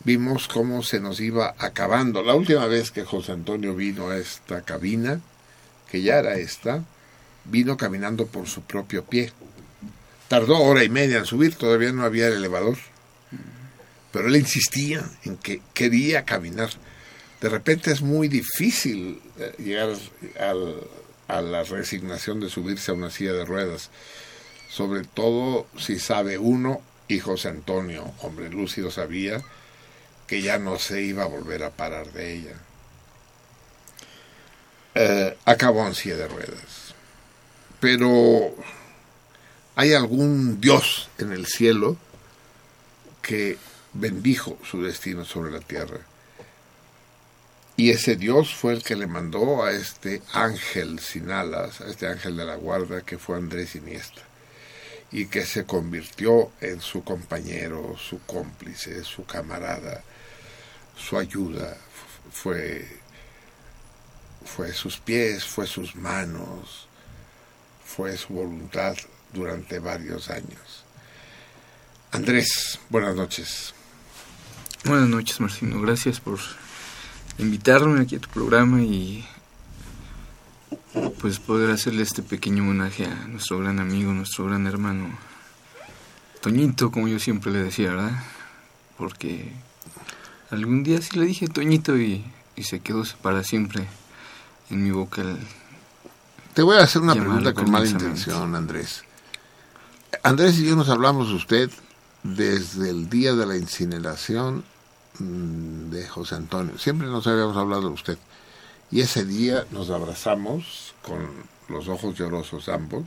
[0.04, 2.22] vimos cómo se nos iba acabando.
[2.22, 5.20] La última vez que José Antonio vino a esta cabina,
[5.90, 6.84] que ya era esta,
[7.44, 9.32] vino caminando por su propio pie.
[10.28, 12.76] Tardó hora y media en subir, todavía no había el elevador.
[14.12, 16.70] Pero él insistía en que quería caminar.
[17.40, 19.90] De repente es muy difícil eh, llegar
[21.28, 23.90] a la resignación de subirse a una silla de ruedas
[24.68, 29.42] sobre todo si sabe uno, y José Antonio, hombre lúcido, sabía
[30.26, 32.52] que ya no se iba a volver a parar de ella.
[35.00, 36.92] Eh, acabó en silla de ruedas.
[37.78, 38.52] Pero
[39.76, 41.96] hay algún Dios en el cielo
[43.22, 43.58] que
[43.92, 46.00] bendijo su destino sobre la tierra.
[47.76, 52.08] Y ese Dios fue el que le mandó a este ángel sin alas, a este
[52.08, 54.22] ángel de la guarda que fue Andrés Iniesta
[55.12, 60.02] y que se convirtió en su compañero, su cómplice, su camarada,
[60.96, 61.76] su ayuda,
[62.32, 62.97] fue,
[64.54, 66.88] fue sus pies, fue sus manos,
[67.84, 68.96] fue su voluntad
[69.32, 70.84] durante varios años.
[72.12, 73.74] Andrés, buenas noches.
[74.84, 75.80] Buenas noches, Marcino.
[75.80, 76.38] Gracias por
[77.38, 79.26] invitarme aquí a tu programa y
[81.20, 85.16] pues poder hacerle este pequeño homenaje a nuestro gran amigo, nuestro gran hermano,
[86.40, 88.22] Toñito, como yo siempre le decía, ¿verdad?
[88.96, 89.52] Porque
[90.50, 92.24] algún día sí le dije Toñito y,
[92.62, 93.86] se quedó para siempre
[94.70, 95.22] en mi boca.
[96.54, 99.04] Te voy a hacer una pregunta con mala intención, Andrés.
[100.22, 101.70] Andrés y yo nos hablamos de usted
[102.22, 104.64] desde el día de la incineración
[105.18, 106.78] mm, de José Antonio.
[106.78, 108.18] Siempre nos habíamos hablado de usted.
[108.90, 111.28] Y ese día nos abrazamos con
[111.68, 113.04] los ojos llorosos ambos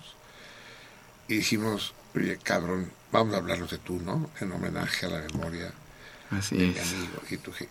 [1.28, 4.30] y dijimos, oye, cabrón, vamos a hablarnos de tú, ¿no?
[4.39, 5.74] En homenaje a la memoria
[6.32, 7.21] Así de mi amigo.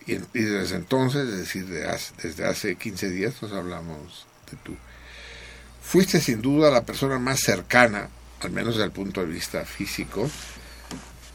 [0.06, 4.76] Y, y, desde entonces, es decir, desde hace 15 días nos hablamos de tú.
[5.82, 8.08] Fuiste sin duda la persona más cercana,
[8.40, 10.30] al menos desde el punto de vista físico,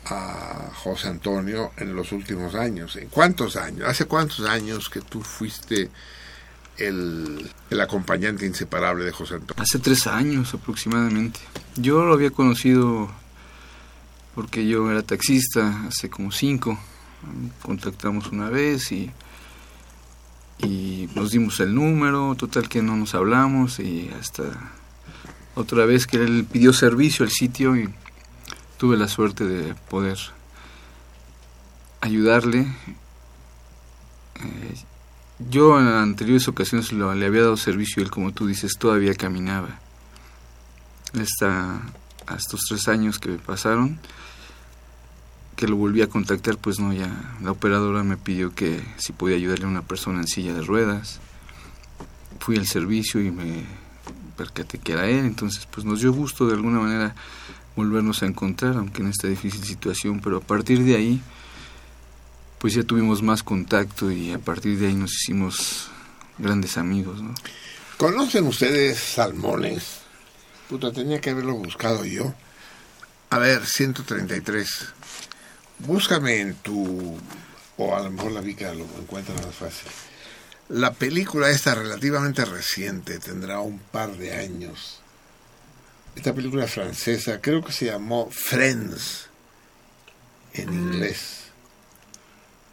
[0.05, 2.95] a José Antonio en los últimos años.
[2.95, 3.87] ¿En cuántos años?
[3.87, 5.89] ¿Hace cuántos años que tú fuiste
[6.77, 9.63] el, el, acompañante inseparable de José Antonio?
[9.63, 11.39] Hace tres años aproximadamente.
[11.75, 13.09] Yo lo había conocido
[14.35, 16.79] porque yo era taxista hace como cinco.
[17.61, 19.11] Contactamos una vez y,
[20.59, 24.43] y nos dimos el número, total que no nos hablamos y hasta
[25.55, 27.89] otra vez que él pidió servicio al sitio y
[28.77, 30.17] tuve la suerte de poder
[32.01, 32.67] ayudarle.
[34.35, 34.75] Eh,
[35.49, 39.13] yo en anteriores ocasiones lo, le había dado servicio y él, como tú dices, todavía
[39.15, 39.79] caminaba.
[41.19, 41.81] Hasta
[42.27, 43.99] a estos tres años que pasaron,
[45.55, 49.37] que lo volví a contactar, pues no, ya la operadora me pidió que si podía
[49.37, 51.19] ayudarle a una persona en silla de ruedas.
[52.39, 53.63] Fui al servicio y me
[54.37, 57.15] percaté que era él, entonces pues nos dio gusto de alguna manera
[57.75, 61.21] volvernos a encontrar, aunque en esta difícil situación, pero a partir de ahí,
[62.59, 65.89] pues ya tuvimos más contacto y a partir de ahí nos hicimos
[66.37, 67.33] grandes amigos, ¿no?
[67.97, 70.01] ¿Conocen ustedes salmones?
[70.69, 72.33] Puta, tenía que haberlo buscado yo.
[73.29, 74.93] A ver, 133.
[75.79, 77.17] Búscame en tu...
[77.77, 79.89] o a lo mejor la Vica lo encuentra más fácil.
[80.69, 85.01] La película esta relativamente reciente, tendrá un par de años
[86.15, 89.27] esta película francesa, creo que se llamó Friends
[90.53, 90.73] en ah.
[90.73, 91.41] inglés.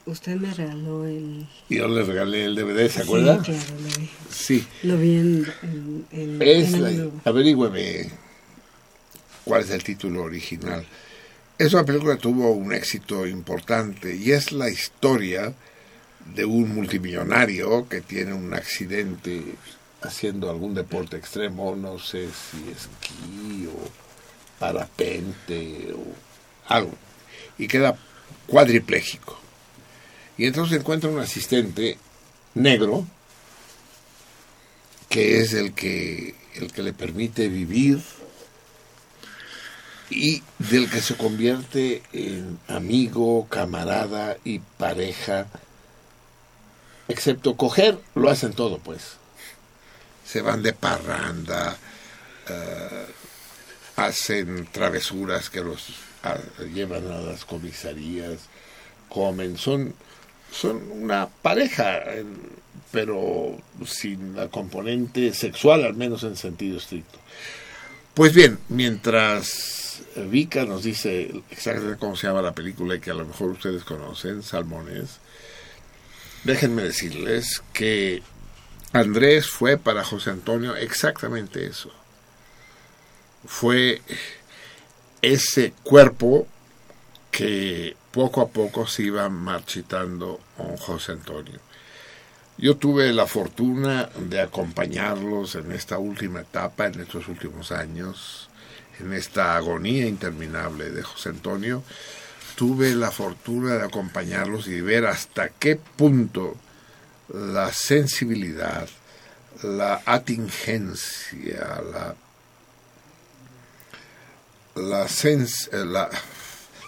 [0.04, 1.46] Usted me regaló el...
[1.68, 3.42] Yo le regalé el DVD, ¿se acuerda?
[3.44, 4.10] Sí, claro, lo vi.
[4.30, 4.66] Sí.
[4.82, 6.06] Lo vi en...
[6.10, 8.10] en, es la, averígüeme
[9.44, 10.84] cuál es el título original.
[11.58, 15.54] Esa película tuvo un éxito importante y es la historia
[16.34, 19.42] de un multimillonario que tiene un accidente
[20.02, 23.88] haciendo algún deporte extremo, no sé si esquí o
[24.58, 26.94] parapente o algo,
[27.58, 27.96] y queda
[28.46, 29.38] cuadripléjico.
[30.38, 31.98] Y entonces encuentra un asistente
[32.54, 33.06] negro
[35.08, 38.02] que es el que, el que le permite vivir
[40.12, 45.46] y del que se convierte en amigo, camarada y pareja,
[47.08, 49.16] excepto coger, lo hacen todo pues
[50.32, 51.76] se van de parranda,
[52.48, 53.06] eh,
[53.96, 55.88] hacen travesuras que los
[56.72, 58.48] llevan a las comisarías,
[59.10, 59.94] comen, son,
[60.50, 62.00] son una pareja,
[62.90, 67.18] pero sin la componente sexual, al menos en sentido estricto.
[68.14, 69.81] Pues bien, mientras
[70.16, 73.84] Vika nos dice exactamente cómo se llama la película y que a lo mejor ustedes
[73.84, 75.18] conocen, Salmones,
[76.44, 78.22] déjenme decirles que
[78.92, 81.90] Andrés fue para José Antonio exactamente eso.
[83.44, 84.02] Fue
[85.22, 86.46] ese cuerpo
[87.30, 91.58] que poco a poco se iba marchitando con José Antonio.
[92.58, 98.50] Yo tuve la fortuna de acompañarlos en esta última etapa, en estos últimos años,
[99.00, 101.82] en esta agonía interminable de José Antonio.
[102.56, 106.56] Tuve la fortuna de acompañarlos y ver hasta qué punto
[107.32, 108.88] la sensibilidad,
[109.62, 112.14] la atingencia, la,
[114.74, 116.08] la, eh,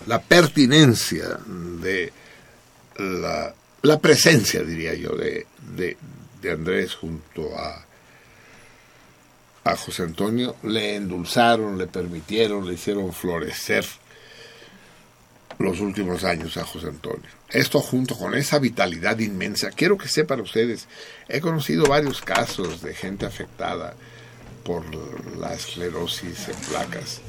[0.06, 2.12] la, pertinencia de
[2.98, 5.96] la, la, presencia, diría yo, de, de,
[6.42, 7.83] de Andrés junto a,
[9.64, 13.84] a José Antonio, le endulzaron, le permitieron, le hicieron florecer
[15.58, 17.28] los últimos años a José Antonio.
[17.48, 19.70] Esto junto con esa vitalidad inmensa.
[19.70, 20.86] Quiero que sepan ustedes,
[21.28, 23.94] he conocido varios casos de gente afectada
[24.64, 24.82] por
[25.36, 27.20] la esclerosis en placas.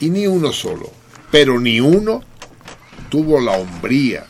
[0.00, 0.90] Y ni uno solo,
[1.30, 2.22] pero ni uno
[3.10, 4.26] tuvo la hombría,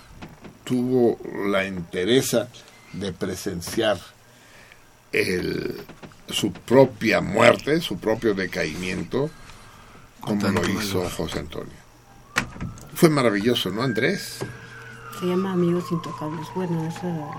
[0.64, 1.18] tuvo
[1.48, 2.48] la entereza
[2.92, 3.98] de presenciar
[5.12, 5.80] el,
[6.32, 9.30] su propia muerte, su propio decaimiento,
[10.20, 11.72] como lo hizo José Antonio.
[12.94, 14.38] Fue maravilloso, ¿no, Andrés?
[15.18, 16.46] Se llama Amigos Intocables.
[16.54, 17.30] Bueno, eso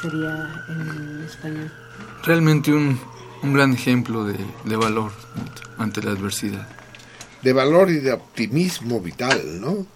[0.00, 1.72] sería en español.
[2.24, 2.98] Realmente un,
[3.42, 5.12] un gran ejemplo de, de valor
[5.78, 6.68] ante la adversidad.
[7.42, 9.86] De valor y de optimismo vital, ¿no?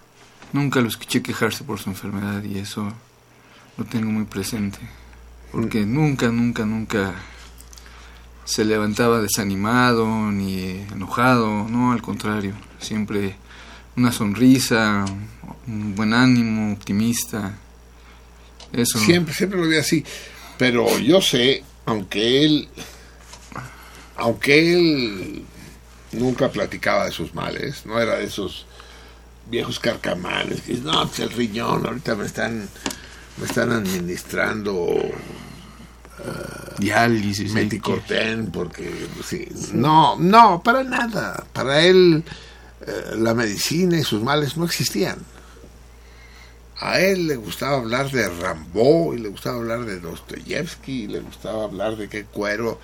[0.53, 2.93] Nunca lo escuché quejarse por su enfermedad y eso
[3.77, 4.79] lo tengo muy presente.
[5.53, 7.15] Porque nunca, nunca, nunca
[8.49, 13.37] se levantaba desanimado ni enojado, no, al contrario, siempre
[13.95, 15.05] una sonrisa,
[15.67, 17.59] un buen ánimo, optimista.
[18.73, 18.99] Eso.
[19.01, 20.03] Siempre, siempre lo vi así.
[20.57, 22.69] Pero yo sé, aunque él,
[24.17, 25.45] aunque él
[26.13, 28.65] nunca platicaba de sus males, no era de esos
[29.51, 32.67] viejos carcamanes que no, pues el riñón, ahorita me están,
[33.37, 34.97] me están administrando
[36.79, 38.91] diálisis, meticorten, porque
[39.25, 42.25] sí, no, no, para nada, para él
[42.81, 45.19] uh, la medicina y sus males no existían.
[46.81, 51.21] A él le gustaba hablar de Rambo y le gustaba hablar de Dostoyevsky y le
[51.21, 52.79] gustaba hablar de qué cuero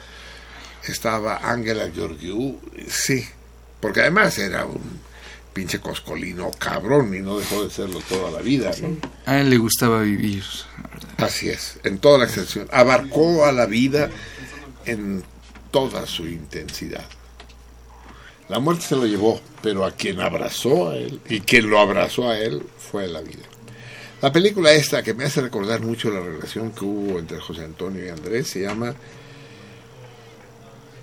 [0.85, 3.25] estaba Ángela Georgiou, sí,
[3.81, 5.01] porque además era un
[5.55, 8.73] pinche coscolino cabrón y no dejó de serlo toda la vida.
[8.83, 8.97] ¿no?
[9.25, 10.43] A él le gustaba vivir.
[11.17, 12.69] Así es, en toda la extensión.
[12.73, 14.11] Abarcó a la vida
[14.85, 15.23] en
[15.71, 17.05] toda su intensidad.
[18.49, 22.29] La muerte se lo llevó, pero a quien abrazó a él y quien lo abrazó
[22.29, 23.45] a él fue la vida.
[24.21, 28.05] La película esta, que me hace recordar mucho la relación que hubo entre José Antonio
[28.05, 28.95] y Andrés, se llama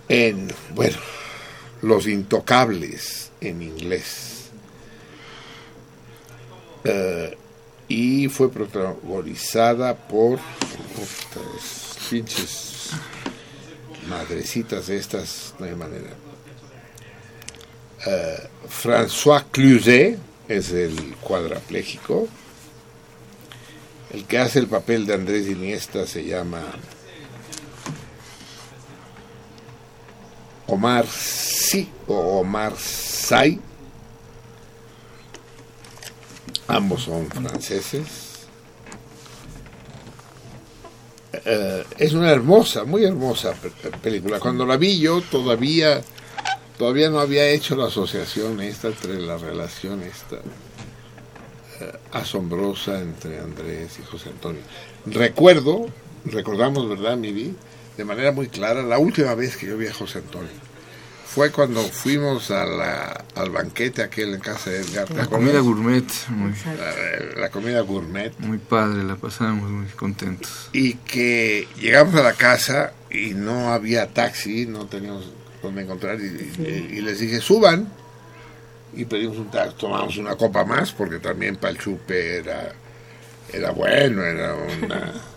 [0.07, 0.97] en, bueno,
[1.81, 4.30] Los Intocables en inglés.
[6.83, 7.35] Uh,
[7.87, 10.39] y fue protagonizada por
[12.09, 12.91] pinches
[14.07, 16.09] madrecitas de estas, no hay manera.
[18.05, 20.17] Uh, François Cluzet
[20.47, 22.27] es el cuadrapléjico.
[24.11, 26.63] El que hace el papel de Andrés Iniesta se llama
[30.67, 33.59] Omar Sí o Omar Say.
[36.71, 38.47] Ambos son franceses.
[41.33, 43.53] Uh, es una hermosa, muy hermosa
[44.01, 44.39] película.
[44.39, 46.01] Cuando la vi yo todavía
[46.77, 53.99] todavía no había hecho la asociación esta entre la relación esta uh, asombrosa entre Andrés
[53.99, 54.61] y José Antonio.
[55.05, 55.87] Recuerdo,
[56.25, 57.53] recordamos, ¿verdad, Miri?
[57.97, 60.70] De manera muy clara, la última vez que yo vi a José Antonio
[61.33, 65.09] fue cuando fuimos a la, al banquete aquel en casa de Edgar.
[65.11, 66.03] La comida gourmet.
[66.27, 68.37] Muy, la, la, comida gourmet.
[68.39, 70.69] Muy padre, la pasamos muy contentos.
[70.73, 75.31] Y que llegamos a la casa y no había taxi, no teníamos
[75.63, 76.89] donde encontrar y, sí.
[76.91, 77.87] y, y les dije, suban.
[78.93, 82.73] Y pedimos un taxi, tomamos una copa más porque también para el chupe era,
[83.53, 85.13] era bueno, era una...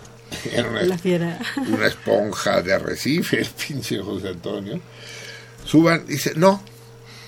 [0.53, 1.39] Era una,
[1.69, 4.81] una esponja de arrecife, el pinche José Antonio
[5.65, 6.07] suban.
[6.07, 6.63] Dice, no,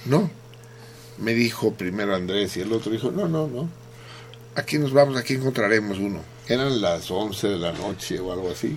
[0.04, 0.30] no.
[1.18, 3.68] Me dijo primero Andrés y el otro dijo, no, no, no.
[4.54, 6.20] Aquí nos vamos, aquí encontraremos uno.
[6.48, 8.76] Eran las 11 de la noche o algo así.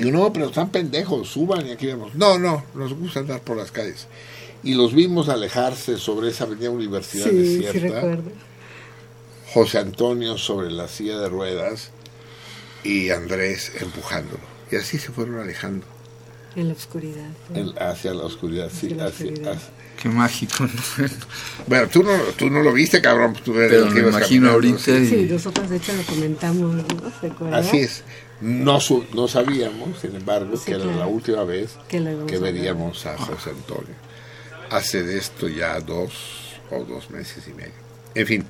[0.00, 2.14] Y no, pero están pendejos, suban y aquí vemos.
[2.14, 4.06] No, no, nos gusta andar por las calles.
[4.62, 8.00] Y los vimos alejarse sobre esa avenida Universidad sí, desierta.
[8.00, 8.18] Sí.
[9.52, 11.90] José Antonio sobre la silla de ruedas
[12.82, 14.42] y Andrés empujándolo.
[14.70, 15.86] Y así se fueron alejando.
[16.56, 17.26] En la oscuridad.
[17.54, 18.86] En, hacia la oscuridad, sí.
[18.86, 19.52] Hacia la hacia- oscuridad.
[19.54, 19.70] hacia-
[20.02, 20.64] Qué mágico.
[20.64, 20.70] ¿no?
[21.66, 23.34] Bueno, tú no, tú no lo viste, cabrón.
[23.44, 25.06] Tú eres Pero el que me imagino ahorita sí.
[25.08, 27.54] Sí, nosotros de hecho lo comentamos, ¿no?
[27.56, 28.02] Así es.
[28.40, 32.40] No, su- no sabíamos, sin embargo, Sí, que era la última vez Que que a
[32.40, 32.52] ver.
[32.52, 33.94] veríamos a José Antonio.
[34.70, 36.12] Hace de esto ya dos
[36.70, 37.72] o dos meses y medio.
[38.14, 38.44] En fin,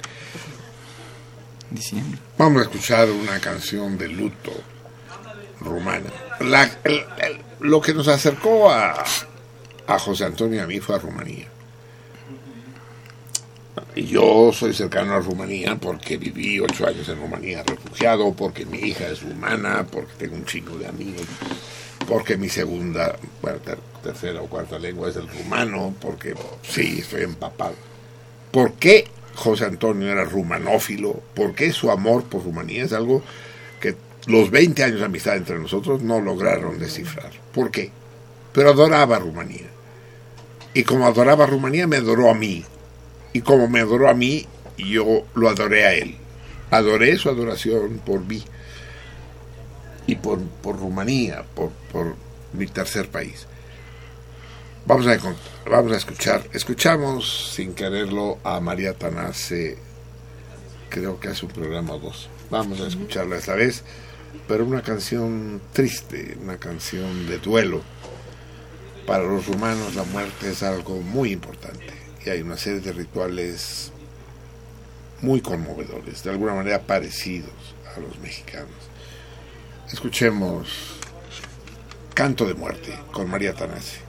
[1.70, 2.18] Diciembre.
[2.38, 4.52] vamos a escuchar una canción de luto
[5.64, 6.10] rumana.
[6.40, 6.70] La-
[7.60, 9.04] lo que nos acercó a,
[9.86, 11.48] a José Antonio y a mí fue a Rumanía.
[13.96, 19.06] Yo soy cercano a Rumanía porque viví ocho años en Rumanía refugiado, porque mi hija
[19.08, 21.22] es rumana, porque tengo un chingo de amigos,
[22.06, 23.16] porque mi segunda,
[24.02, 27.74] tercera o cuarta lengua es el rumano, porque sí, estoy empapado.
[28.50, 31.20] ¿Por qué José Antonio era rumanófilo?
[31.34, 33.22] ¿Por qué su amor por Rumanía es algo
[34.26, 37.30] los 20 años de amistad entre nosotros no lograron descifrar?
[37.52, 37.90] ¿Por qué?
[38.52, 39.66] Pero adoraba Rumanía.
[40.72, 42.64] Y como adoraba Rumanía, me adoró a mí.
[43.32, 44.46] Y como me adoró a mí,
[44.78, 46.16] yo lo adoré a él.
[46.70, 48.42] Adoré su adoración por mí
[50.06, 52.16] y por, por Rumanía, por, por
[52.52, 53.46] mi tercer país.
[54.86, 55.18] Vamos a,
[55.70, 59.78] vamos a escuchar, escuchamos sin quererlo a María Tanase,
[60.90, 62.28] creo que hace un programa o dos.
[62.50, 63.82] Vamos a escucharla esta vez,
[64.46, 67.82] pero una canción triste, una canción de duelo.
[69.06, 71.92] Para los rumanos la muerte es algo muy importante
[72.24, 73.92] y hay una serie de rituales
[75.20, 77.50] muy conmovedores, de alguna manera parecidos
[77.94, 78.70] a los mexicanos.
[79.92, 80.98] Escuchemos
[82.14, 84.03] Canto de Muerte con María Tanase.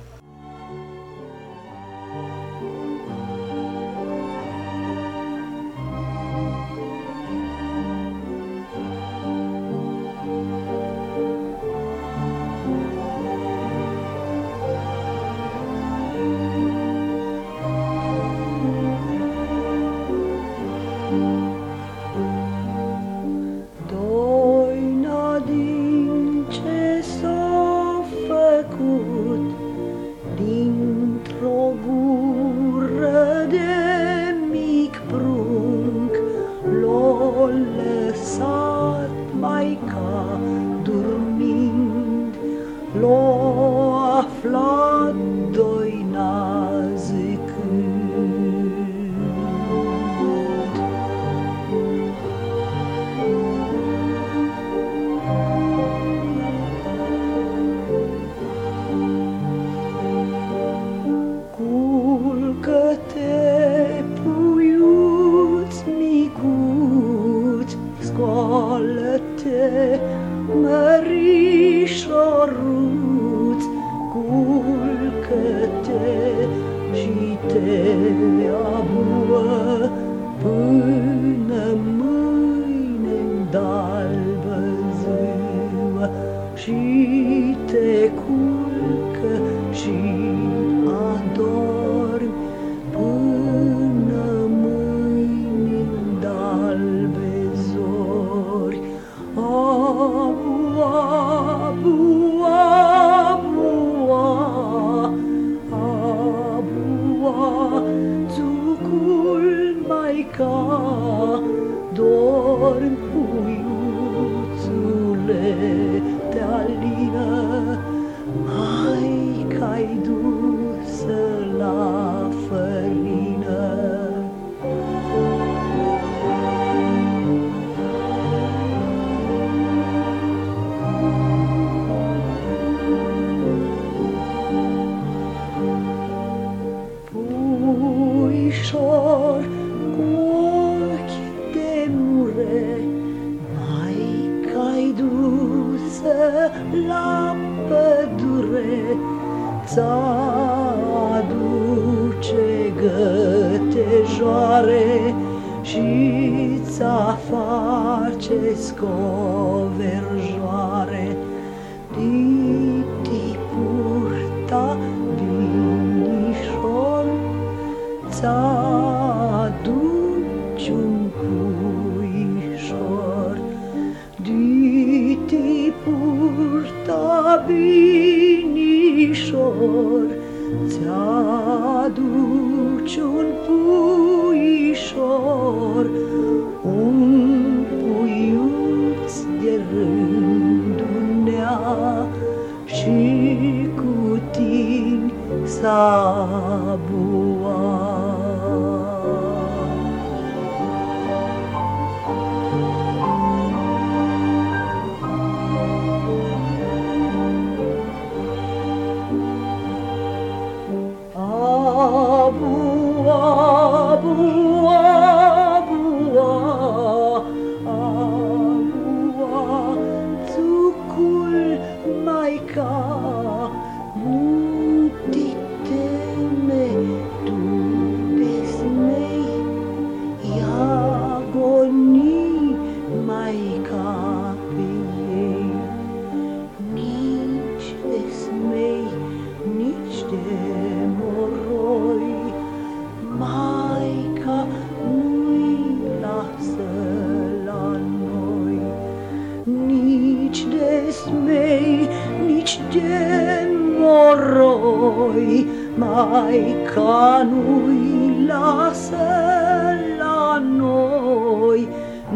[256.25, 261.67] Mai canui la sella noi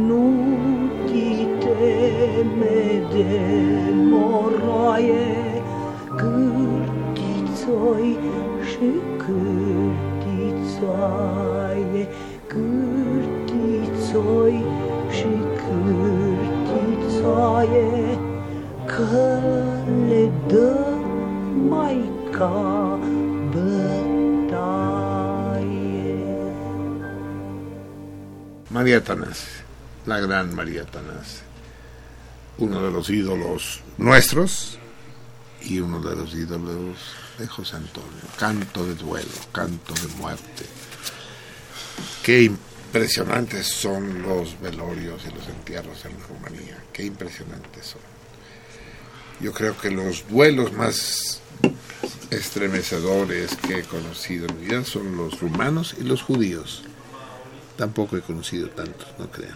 [0.07, 0.23] nu
[1.05, 2.81] ti teme
[3.13, 3.39] de
[4.11, 5.27] moroaie
[6.15, 8.11] cârtițoi
[8.69, 10.59] și cârtițoaie
[29.01, 29.47] María
[30.05, 31.41] la gran María Tanás,
[32.57, 34.77] uno de los ídolos nuestros
[35.61, 36.97] y uno de los ídolos
[37.37, 38.09] de José Antonio.
[38.37, 40.65] Canto de duelo, canto de muerte.
[42.23, 48.01] Qué impresionantes son los velorios y los entierros en Rumanía, qué impresionantes son.
[49.41, 51.41] Yo creo que los duelos más
[52.29, 56.83] estremecedores que he conocido en mi vida son los rumanos y los judíos.
[57.79, 59.55] Tampoco he conocido tantos, no crean.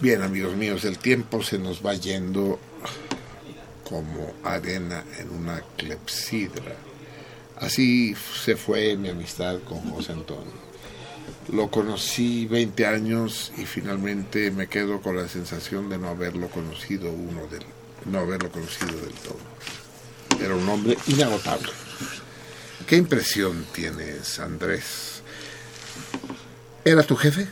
[0.00, 2.60] Bien, amigos míos, el tiempo se nos va yendo
[3.88, 6.76] como arena en una clepsidra.
[7.56, 10.52] Así se fue mi amistad con José Antonio.
[11.50, 17.10] Lo conocí 20 años y finalmente me quedo con la sensación de no haberlo conocido
[17.10, 17.64] uno del,
[18.04, 19.38] no haberlo conocido del todo.
[20.38, 21.72] Era un hombre inagotable.
[22.86, 25.13] ¿Qué impresión tienes, Andrés?
[26.84, 27.48] ¿Era tu jefe?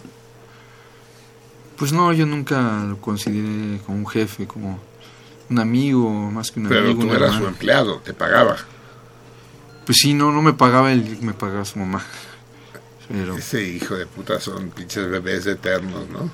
[1.76, 4.78] Pues no, yo nunca lo consideré como un jefe, como
[5.50, 7.00] un amigo, más que un Pero amigo.
[7.00, 7.40] tú un eras hermano.
[7.44, 8.56] su empleado, te pagaba.
[9.86, 12.04] Pues sí, no, no me pagaba él, me pagaba su mamá.
[13.08, 16.30] Pero, Ese hijo de puta son pinches bebés eternos, ¿no?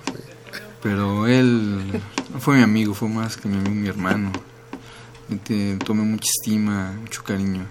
[0.81, 2.01] pero él
[2.39, 4.31] fue mi amigo, fue más que mi amigo, mi hermano.
[5.45, 7.67] Te- tomé mucha estima, mucho cariño.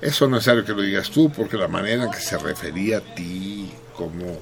[0.00, 2.98] Eso no es necesario que lo digas tú, porque la manera en que se refería
[2.98, 4.40] a ti, cómo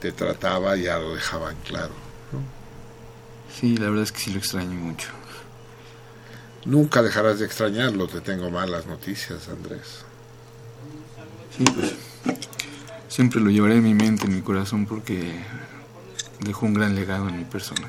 [0.00, 1.92] te trataba, ya lo dejaban claro.
[3.54, 5.08] Sí, la verdad es que sí lo extraño mucho.
[6.64, 10.04] Nunca dejarás de extrañarlo, te tengo malas noticias, Andrés.
[11.56, 11.94] Sí, pues
[13.08, 15.32] siempre lo llevaré en mi mente, en mi corazón, porque
[16.40, 17.88] dejó un gran legado en mi persona.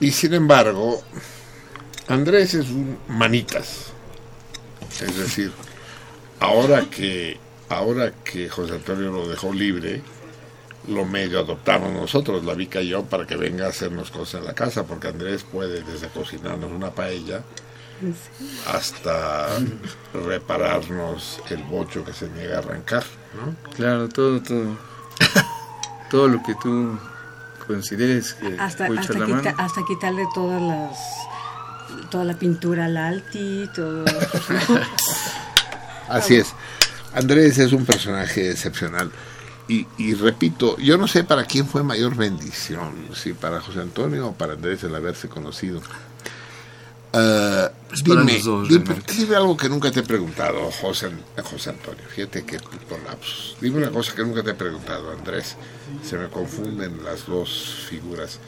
[0.00, 1.02] Y sin embargo,
[2.08, 3.92] Andrés es un manitas.
[5.00, 5.52] Es decir,
[6.40, 7.38] ahora que
[7.68, 10.00] ahora que José Antonio lo dejó libre,
[10.88, 14.46] lo medio adoptamos nosotros, la Vica y yo, para que venga a hacernos cosas en
[14.46, 17.42] la casa, porque Andrés puede desde cocinarnos una paella
[18.72, 19.48] hasta
[20.12, 23.54] repararnos el bocho que se niega a arrancar, ¿no?
[23.74, 24.76] Claro, todo, todo.
[26.10, 26.98] todo lo que tú
[27.66, 29.54] consideres que Hasta, la quita- mano.
[29.58, 30.98] hasta quitarle todas las
[32.10, 34.04] toda la pintura al alti, todo.
[36.08, 36.52] Así es.
[37.14, 39.10] Andrés es un personaje excepcional.
[39.68, 44.28] Y, y repito, yo no sé para quién fue mayor bendición, si para José Antonio
[44.28, 45.80] o para Andrés el haberse conocido.
[47.10, 51.10] Pues para dime, dos, dime, algo que nunca te he preguntado, José,
[51.42, 52.02] José Antonio.
[52.08, 53.56] Fíjate que puto lapsus.
[53.60, 55.56] Dime una cosa que nunca te he preguntado, Andrés.
[56.04, 58.38] Se me confunden las dos figuras.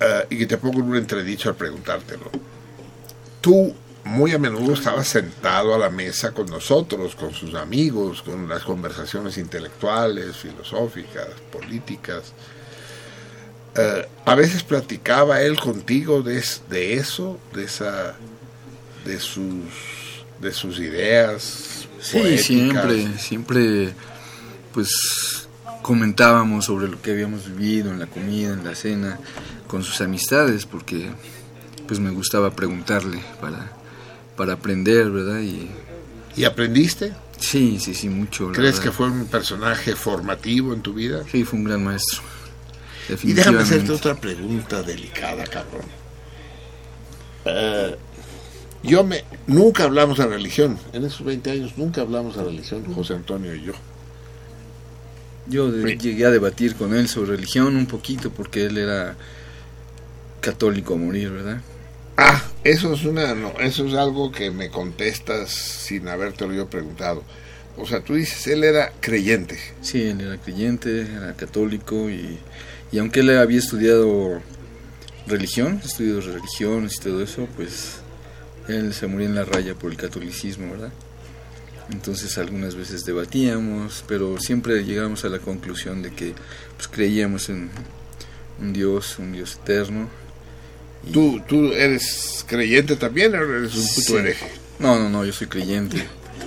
[0.00, 2.30] Ah, y que te pongo en un entredicho al preguntártelo.
[3.40, 3.74] Tú
[4.04, 8.62] muy a menudo estabas sentado a la mesa con nosotros, con sus amigos, con las
[8.62, 12.32] conversaciones intelectuales, filosóficas, políticas.
[13.74, 18.14] Eh, a veces platicaba él contigo de, de eso, de esa,
[19.04, 21.88] de sus, de sus ideas.
[22.00, 22.46] Sí, poéticas.
[22.46, 23.94] siempre, siempre,
[24.72, 25.48] pues
[25.82, 29.18] comentábamos sobre lo que habíamos vivido en la comida, en la cena,
[29.66, 31.08] con sus amistades, porque
[31.86, 33.72] pues me gustaba preguntarle para,
[34.36, 35.40] para aprender, ¿verdad?
[35.40, 35.68] Y
[36.36, 37.12] ¿Y aprendiste?
[37.38, 38.50] sí, sí, sí, mucho.
[38.52, 41.22] ¿Crees que fue un personaje formativo en tu vida?
[41.30, 42.20] Sí, fue un gran maestro.
[43.22, 45.84] Y déjame hacerte otra pregunta delicada, cabrón.
[47.44, 47.96] Eh,
[48.82, 49.24] yo me...
[49.46, 50.78] Nunca hablamos de religión.
[50.92, 53.72] En esos 20 años nunca hablamos de religión, José Antonio y yo.
[55.48, 59.16] Yo de- llegué a debatir con él sobre religión un poquito porque él era
[60.46, 61.60] católico a morir, ¿verdad?
[62.16, 63.34] Ah, eso es una...
[63.34, 67.24] No, eso es algo que me contestas sin habértelo yo preguntado.
[67.76, 69.58] O sea, tú dices, él era creyente.
[69.82, 72.38] Sí, él era creyente, era católico y,
[72.92, 74.40] y aunque él había estudiado
[75.26, 77.96] religión, estudios de religiones y todo eso, pues
[78.68, 80.92] él se murió en la raya por el catolicismo, ¿verdad?
[81.90, 86.34] Entonces algunas veces debatíamos, pero siempre llegamos a la conclusión de que
[86.76, 87.68] pues, creíamos en
[88.60, 90.08] un Dios, un Dios eterno
[91.12, 94.16] ¿Tú, ¿Tú eres creyente también o eres un puto Sí.
[94.16, 94.50] hereje?
[94.78, 96.06] No, no, no, yo soy creyente.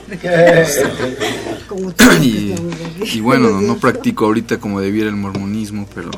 [1.67, 2.55] Como tú, y,
[3.03, 6.09] y bueno, no, no practico ahorita como debiera el mormonismo, pero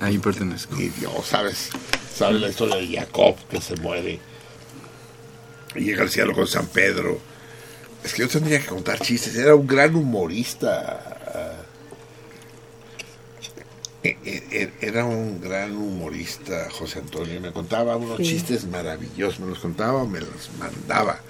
[0.00, 0.80] ahí pertenezco.
[0.80, 1.68] Y Dios, ¿sabes?
[2.14, 4.18] ¿Sabes la historia de Jacob que se muere?
[5.74, 7.20] Y llega al cielo con San Pedro.
[8.02, 9.36] Es que yo tendría que contar chistes.
[9.36, 11.17] Era un gran humorista.
[14.02, 17.40] E- e- Era un gran humorista, José Antonio.
[17.40, 18.24] Me contaba unos Sí.
[18.24, 19.40] chistes maravillosos.
[19.40, 21.20] Me los contaba, me los mandaba.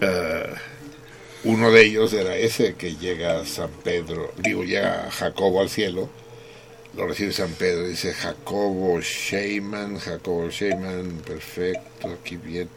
[0.00, 0.54] Eh,
[1.44, 6.08] uno de ellos era ese que llega San Pedro, digo, llega Jacobo al cielo,
[6.96, 12.68] lo recibe San Pedro, dice Jacobo Sheyman, Jacobo Sheyman, perfecto, aquí bien.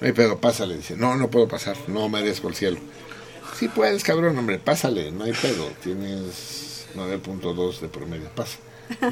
[0.00, 2.78] No hay pedo, pásale, dice, no, no puedo pasar, no merezco el cielo.
[3.58, 8.58] Sí puedes, cabrón, hombre, pásale, no hay pedo, tienes 9.2 de promedio, pasa.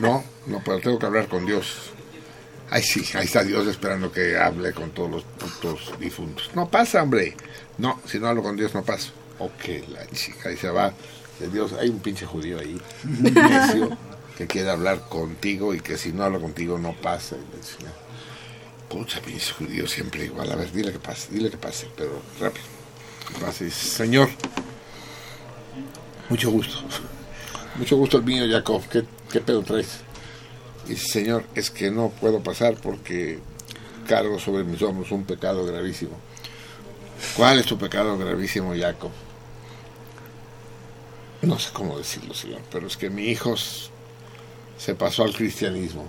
[0.01, 1.91] No, no puedo, tengo que hablar con Dios.
[2.71, 6.51] Ay, sí, ahí está Dios esperando que hable con todos los putos difuntos.
[6.55, 7.37] No pasa, hombre.
[7.79, 9.13] No, si no hablo con Dios no paso.
[9.39, 10.93] Ok, la chica, ahí se va.
[11.53, 12.81] Dios, hay un pinche judío ahí,
[14.39, 17.37] que quiere hablar contigo y que si no habla contigo no pasa.
[18.89, 20.51] Pucha, pinche judío, siempre igual.
[20.53, 22.67] A ver, dile que pase, dile que pase, pero rápido.
[23.41, 24.29] Pase Señor,
[26.29, 26.85] mucho gusto.
[27.77, 28.83] Mucho gusto el mío, Jacob.
[28.89, 30.01] ¿Qué, qué pedo traes?
[30.87, 33.41] Y dice, Señor, es que no puedo pasar porque
[34.07, 36.19] cargo sobre mis hombros un pecado gravísimo.
[37.37, 39.11] ¿Cuál es tu pecado gravísimo, Jacob?
[41.43, 43.55] No sé cómo decirlo, Señor, pero es que mi hijo
[44.79, 46.07] se pasó al cristianismo.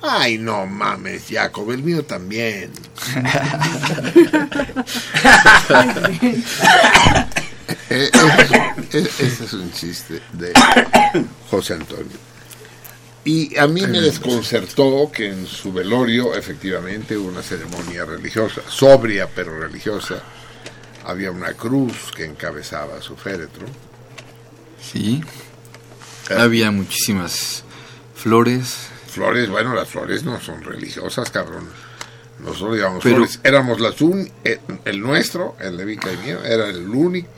[0.00, 2.72] Ay, no mames, Jacob, el mío también.
[7.90, 10.52] Eh, eh, eh, Ese es un chiste de
[11.50, 12.16] José Antonio.
[13.24, 19.28] Y a mí me desconcertó que en su velorio, efectivamente, hubo una ceremonia religiosa, sobria
[19.32, 20.22] pero religiosa.
[21.04, 23.66] Había una cruz que encabezaba su féretro.
[24.80, 25.22] Sí.
[26.36, 27.62] Había muchísimas
[28.14, 28.88] flores.
[29.08, 31.68] Flores, bueno, las flores no son religiosas, cabrón.
[32.40, 33.38] Nosotros digamos Pero- flores.
[33.44, 34.28] Éramos las un,
[34.84, 37.28] el nuestro, el de Vica y mío, era el único,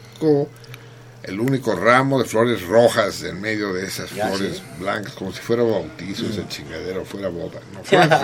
[1.23, 4.63] el único ramo de flores rojas en medio de esas Ya, flores sí.
[4.79, 7.61] blancas, como si fuera bautizo, esa chingadera, fuera boda.
[7.73, 8.19] No, flores,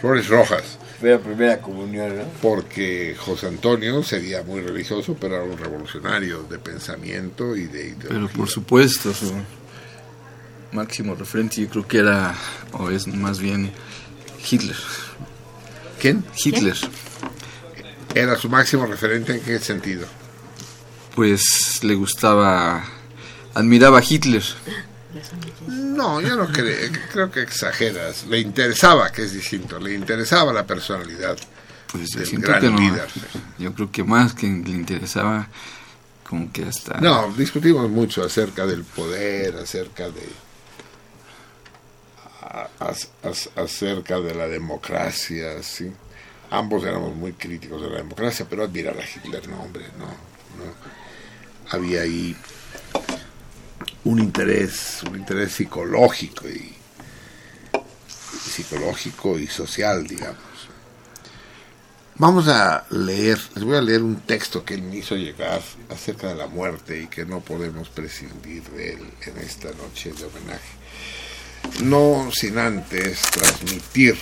[0.00, 0.78] flores rojas.
[1.00, 2.24] Fue la primera comunión, ¿no?
[2.42, 8.10] porque José Antonio sería muy religioso, pero era un revolucionario de pensamiento y de Pero
[8.10, 8.36] ideología.
[8.36, 9.32] por supuesto, su
[10.72, 12.34] máximo referente yo creo que era,
[12.72, 13.72] o es más bien,
[14.50, 14.76] Hitler.
[16.00, 16.24] ¿Quién?
[16.42, 16.76] Hitler.
[18.14, 20.06] Era su máximo referente en qué sentido?
[21.14, 22.84] Pues le gustaba,
[23.54, 24.42] admiraba a Hitler.
[25.68, 28.26] No, yo no creo, creo que exageras.
[28.26, 31.36] Le interesaba, que es distinto, le interesaba la personalidad
[31.92, 32.78] Pues yo del siento gran que no.
[32.78, 33.08] líder.
[33.58, 35.46] Yo creo que más que le interesaba,
[36.28, 37.00] como que hasta...
[37.00, 40.28] No, discutimos mucho acerca del poder, acerca de
[42.40, 42.68] a-
[43.62, 45.92] acerca de la democracia, sí.
[46.50, 51.03] Ambos éramos muy críticos de la democracia, pero admirar a Hitler, no, hombre, no, no.
[51.70, 52.36] Había ahí
[54.04, 56.74] un interés, un interés psicológico y
[58.54, 60.38] psicológico y social, digamos.
[62.16, 66.28] Vamos a leer, les voy a leer un texto que él me hizo llegar acerca
[66.28, 71.82] de la muerte y que no podemos prescindir de él en esta noche de homenaje.
[71.82, 74.16] No sin antes transmitir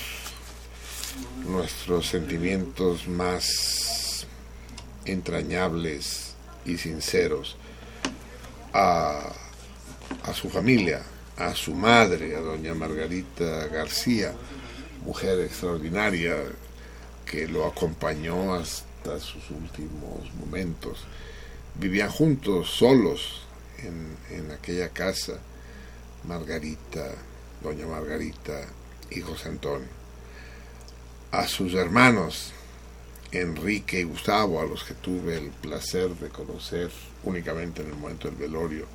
[1.47, 4.27] nuestros sentimientos más
[5.05, 6.32] entrañables
[6.65, 7.57] y sinceros
[8.73, 9.33] a,
[10.25, 11.03] a su familia,
[11.37, 14.33] a su madre, a doña Margarita García,
[15.05, 16.37] mujer extraordinaria
[17.27, 21.05] que lo acompañó hasta sus últimos momentos.
[21.75, 23.43] Vivían juntos, solos,
[23.79, 25.35] en, en aquella casa,
[26.25, 27.13] Margarita,
[27.63, 28.67] doña Margarita
[29.11, 29.89] y José Antonio.
[31.31, 32.53] A sus hermanos,
[33.33, 36.91] Enrique y Gustavo, a los que tuve el placer de conocer
[37.25, 38.87] únicamente en el momento del velorio,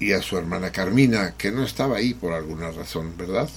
[0.00, 3.48] y a su hermana Carmina, que no estaba ahí por alguna razón, ¿verdad?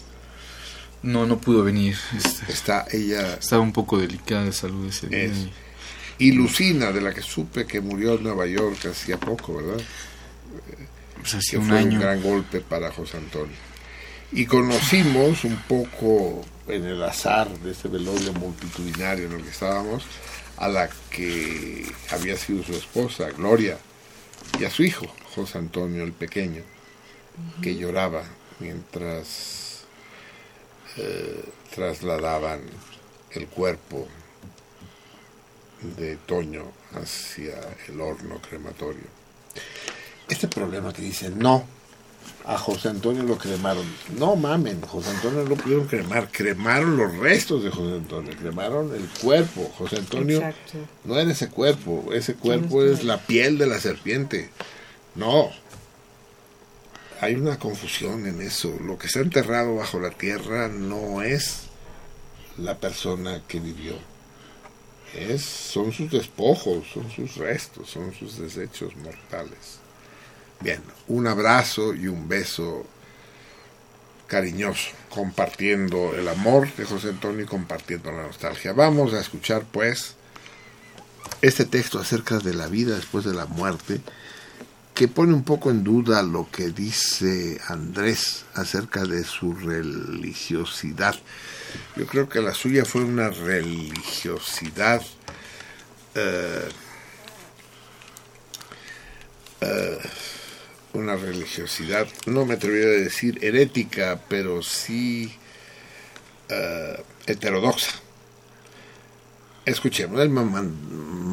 [1.04, 1.98] No, no pudo venir.
[2.18, 5.24] este, Está ella estaba un poco delicada de salud ese día.
[5.24, 5.48] Es.
[6.20, 9.84] y- Lucina, de la que supe que murió en Nueva York hacía poco, ¿verdad?
[11.20, 11.94] pues que hacía un fue año.
[11.94, 13.56] un gran golpe para José Antonio.
[14.32, 20.04] Y conocimos un poco en el azar de ese velorio multitudinario en el que estábamos
[20.58, 23.78] a la que había sido su esposa, Gloria,
[24.60, 26.62] y a su hijo, José Antonio el pequeño,
[27.62, 28.24] que lloraba
[28.60, 29.82] mientras
[30.98, 31.44] eh,
[31.74, 32.62] trasladaban
[33.32, 34.08] el cuerpo
[35.98, 37.56] de Toño hacia
[37.88, 39.08] el horno crematorio.
[40.28, 41.66] Este problema que dicen, no,
[42.46, 43.86] a José Antonio lo cremaron.
[44.18, 48.94] No mamen, José Antonio no lo pudieron cremar, cremaron los restos de José Antonio, cremaron
[48.96, 49.72] el cuerpo.
[49.78, 50.80] José Antonio Exacto.
[51.06, 54.50] no era ese cuerpo, ese cuerpo es la piel de la serpiente.
[55.16, 55.52] No.
[57.20, 58.76] Hay una confusión en eso.
[58.84, 61.64] Lo que está enterrado bajo la tierra no es
[62.58, 63.94] la persona que vivió.
[65.14, 69.81] Es, son sus despojos, son sus restos, son sus desechos mortales.
[70.62, 72.86] Bien, un abrazo y un beso
[74.28, 78.72] cariñoso, compartiendo el amor de José Antonio y compartiendo la nostalgia.
[78.72, 80.16] Vamos a escuchar pues
[81.42, 84.02] este texto acerca de la vida después de la muerte,
[84.94, 91.16] que pone un poco en duda lo que dice Andrés acerca de su religiosidad.
[91.96, 95.02] Yo creo que la suya fue una religiosidad
[96.14, 96.70] eh,
[99.62, 100.00] eh,
[100.94, 105.34] una religiosidad, no me atrevería a decir herética, pero sí
[106.50, 107.92] eh, heterodoxa.
[109.66, 110.74] Escuchemos, él me man-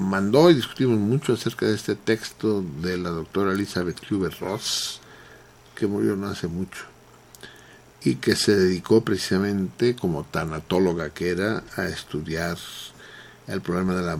[0.08, 5.00] mandó y discutimos mucho acerca de este texto de la doctora Elizabeth Kluber-Ross,
[5.74, 6.84] que murió no hace mucho,
[8.04, 12.58] y que se dedicó precisamente, como tanatóloga que era, a estudiar
[13.46, 14.18] el problema de la,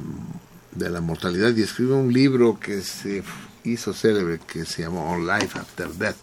[0.73, 3.23] de la mortalidad y escribió un libro que se
[3.65, 6.17] hizo célebre que se llamó Life After Death,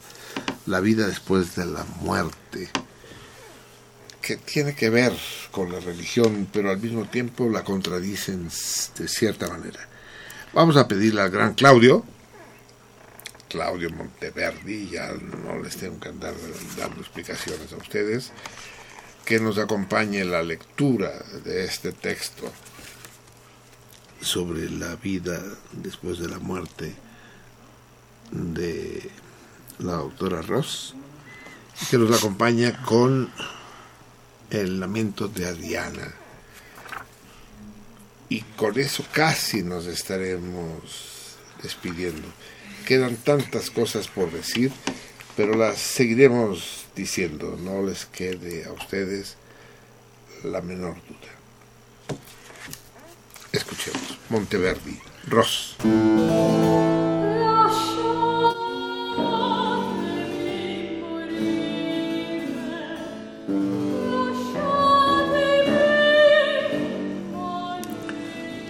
[0.65, 2.69] la vida después de la muerte,
[4.21, 5.13] que tiene que ver
[5.51, 8.49] con la religión, pero al mismo tiempo la contradicen
[8.97, 9.87] de cierta manera.
[10.53, 12.03] Vamos a pedirle al gran Claudio,
[13.49, 16.33] Claudio Monteverdi, ya no les tengo que andar
[16.77, 18.31] dando explicaciones a ustedes,
[19.23, 21.11] que nos acompañe la lectura
[21.43, 22.51] de este texto
[24.25, 25.41] sobre la vida
[25.71, 26.95] después de la muerte
[28.31, 29.09] de
[29.79, 30.95] la doctora Ross,
[31.89, 33.29] que nos acompaña con
[34.49, 36.13] el lamento de Adriana.
[38.27, 42.27] Y con eso casi nos estaremos despidiendo.
[42.85, 44.71] Quedan tantas cosas por decir,
[45.37, 49.35] pero las seguiremos diciendo, no les quede a ustedes
[50.43, 51.24] la menor duda.
[53.55, 55.77] Escuchemos, Monteverdi, Ross.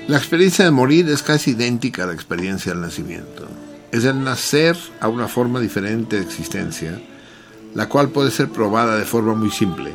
[0.08, 3.48] La experiencia de morir es casi idéntica a la experiencia del nacimiento.
[3.92, 7.02] Es el nacer a una forma diferente de existencia,
[7.74, 9.92] la cual puede ser probada de forma muy simple.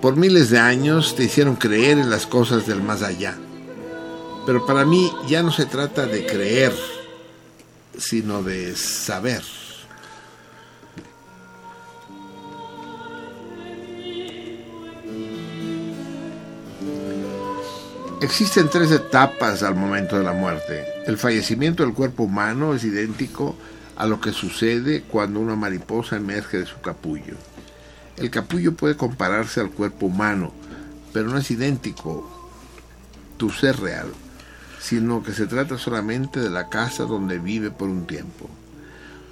[0.00, 3.36] Por miles de años te hicieron creer en las cosas del más allá.
[4.48, 6.72] Pero para mí ya no se trata de creer,
[7.98, 9.42] sino de saber.
[18.22, 20.82] Existen tres etapas al momento de la muerte.
[21.04, 23.54] El fallecimiento del cuerpo humano es idéntico
[23.96, 27.36] a lo que sucede cuando una mariposa emerge de su capullo.
[28.16, 30.54] El capullo puede compararse al cuerpo humano,
[31.12, 32.26] pero no es idéntico
[33.36, 34.10] tu ser real,
[34.80, 38.48] sino que se trata solamente de la casa donde vive por un tiempo.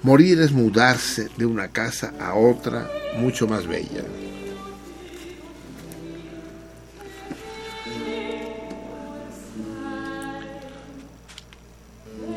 [0.03, 4.03] Morir es mudarse de una casa a otra mucho más bella.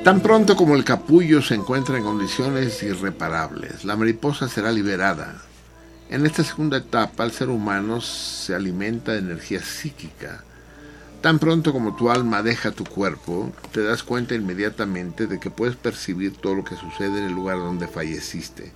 [0.05, 5.43] Tan pronto como el capullo se encuentra en condiciones irreparables, la mariposa será liberada.
[6.09, 10.43] En esta segunda etapa, el ser humano se alimenta de energía psíquica.
[11.21, 15.77] Tan pronto como tu alma deja tu cuerpo, te das cuenta inmediatamente de que puedes
[15.77, 18.73] percibir todo lo que sucede en el lugar donde falleciste.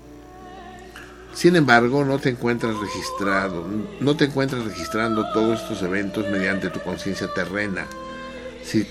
[1.32, 3.66] Sin embargo, no te encuentras registrado,
[4.00, 7.86] no te encuentras registrando todos estos eventos mediante tu conciencia terrena,
[8.62, 8.86] si-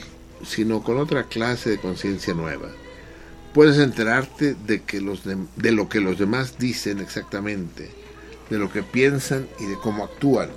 [0.45, 2.69] sino con otra clase de conciencia nueva.
[3.53, 7.91] Puedes enterarte de, que los de lo que los demás dicen exactamente,
[8.49, 10.49] de lo que piensan y de cómo actúan.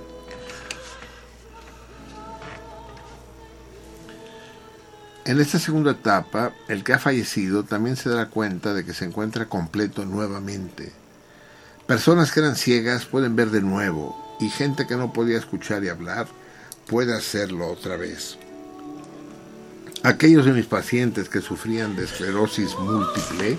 [5.27, 9.03] En esta segunda etapa, el que ha fallecido también se dará cuenta de que se
[9.03, 10.93] encuentra completo nuevamente.
[11.85, 15.89] Personas que eran ciegas pueden ver de nuevo y gente que no podía escuchar y
[15.89, 16.27] hablar
[16.87, 18.37] puede hacerlo otra vez.
[20.01, 23.57] Aquellos de mis pacientes que sufrían de esclerosis múltiple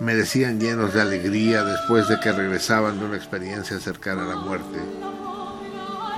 [0.00, 4.36] me decían llenos de alegría después de que regresaban de una experiencia cercana a la
[4.36, 4.78] muerte.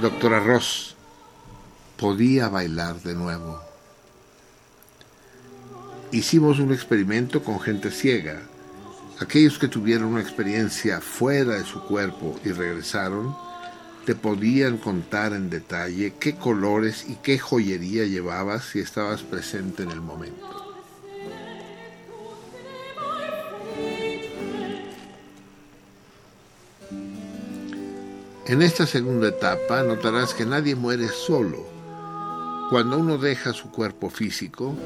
[0.01, 0.90] Doctora Ross,
[2.01, 3.61] podía bailar de nuevo.
[6.13, 8.41] Hicimos un experimento con gente ciega.
[9.21, 13.37] Aquellos que tuvieron una experiencia fuera de su cuerpo y regresaron,
[14.07, 19.91] te podían contar en detalle qué colores y qué joyería llevabas si estabas presente en
[19.91, 20.49] el momento.
[28.47, 31.70] En esta segunda etapa notarás que nadie muere solo.
[32.71, 34.77] Cuando uno deja su cuerpo físico,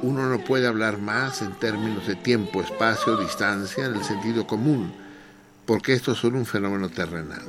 [0.00, 4.90] uno no puede hablar más en términos de tiempo, espacio, distancia en el sentido común,
[5.66, 7.42] porque estos son un fenómeno terrenal.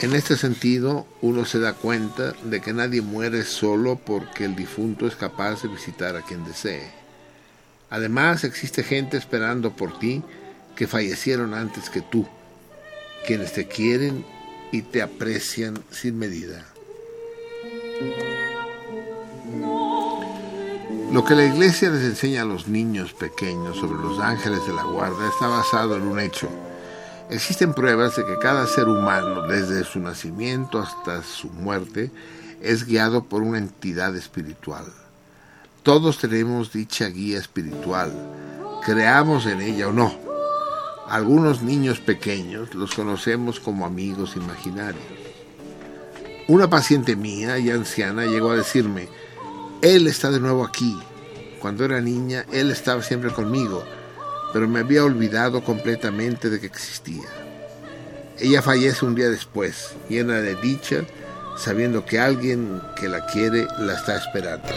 [0.00, 5.08] En este sentido, uno se da cuenta de que nadie muere solo porque el difunto
[5.08, 6.88] es capaz de visitar a quien desee.
[7.90, 10.22] Además, existe gente esperando por ti
[10.76, 12.28] que fallecieron antes que tú,
[13.26, 14.24] quienes te quieren
[14.70, 16.64] y te aprecian sin medida.
[21.16, 24.82] Lo que la iglesia les enseña a los niños pequeños sobre los ángeles de la
[24.82, 26.46] guarda está basado en un hecho.
[27.30, 32.10] Existen pruebas de que cada ser humano, desde su nacimiento hasta su muerte,
[32.60, 34.84] es guiado por una entidad espiritual.
[35.82, 38.12] Todos tenemos dicha guía espiritual,
[38.84, 40.14] creamos en ella o no.
[41.08, 45.02] Algunos niños pequeños los conocemos como amigos imaginarios.
[46.46, 49.08] Una paciente mía, ya anciana, llegó a decirme,
[49.82, 50.98] él está de nuevo aquí.
[51.60, 53.84] Cuando era niña, él estaba siempre conmigo,
[54.52, 57.28] pero me había olvidado completamente de que existía.
[58.38, 61.04] Ella fallece un día después, llena de dicha,
[61.56, 64.68] sabiendo que alguien que la quiere la está esperando.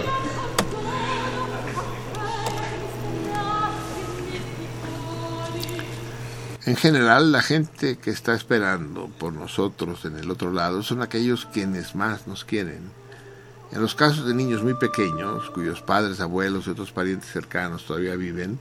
[6.65, 11.47] En general, la gente que está esperando por nosotros en el otro lado son aquellos
[11.47, 12.98] quienes más nos quieren.
[13.71, 18.15] En los casos de niños muy pequeños, cuyos padres, abuelos y otros parientes cercanos todavía
[18.15, 18.57] viven,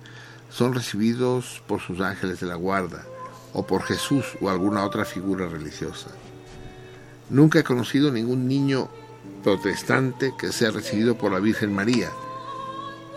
[0.51, 3.05] son recibidos por sus ángeles de la guarda,
[3.53, 6.11] o por Jesús o alguna otra figura religiosa.
[7.31, 8.89] Nunca he conocido ningún niño
[9.43, 12.11] protestante que sea recibido por la Virgen María,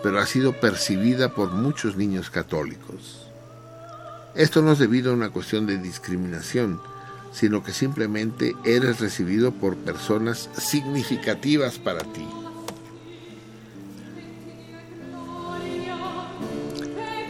[0.02, 3.26] pero ha sido percibida por muchos niños católicos.
[4.34, 6.80] Esto no es debido a una cuestión de discriminación,
[7.32, 12.26] sino que simplemente eres recibido por personas significativas para ti.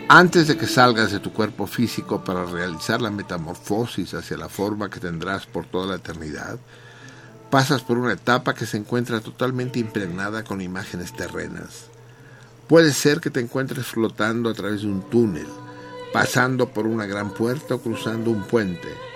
[0.08, 4.90] Antes de que salgas de tu cuerpo físico para realizar la metamorfosis hacia la forma
[4.90, 6.58] que tendrás por toda la eternidad,
[7.50, 11.86] pasas por una etapa que se encuentra totalmente impregnada con imágenes terrenas.
[12.68, 15.48] Puede ser que te encuentres flotando a través de un túnel,
[16.12, 19.11] pasando por una gran puerta o cruzando un puente.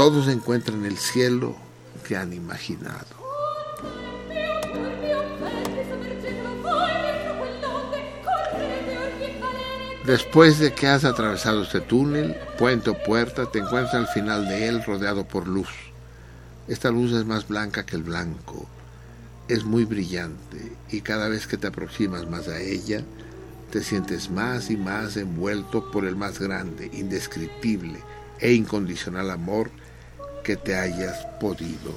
[0.00, 1.54] Todos encuentran el cielo
[2.08, 3.04] que han imaginado.
[10.06, 14.68] Después de que has atravesado este túnel, puente o puerta, te encuentras al final de
[14.68, 15.68] él rodeado por luz.
[16.66, 18.66] Esta luz es más blanca que el blanco,
[19.48, 23.02] es muy brillante y cada vez que te aproximas más a ella,
[23.70, 28.00] te sientes más y más envuelto por el más grande, indescriptible
[28.40, 29.70] e incondicional amor
[30.42, 31.94] que te hayas podido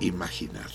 [0.00, 0.70] imaginar.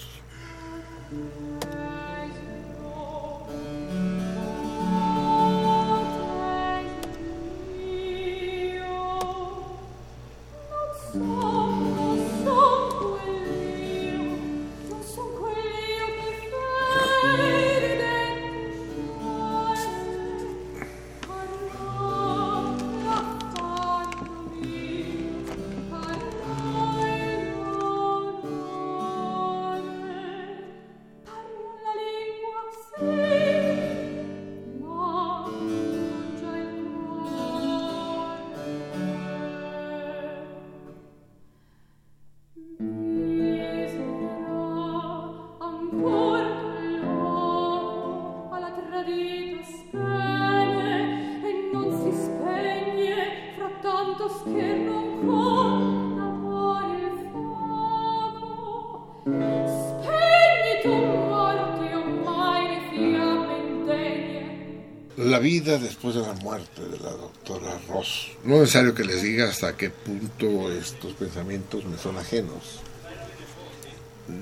[65.77, 68.27] Después de la muerte de la doctora Ross.
[68.43, 72.79] No es necesario que les diga hasta qué punto estos pensamientos me son ajenos.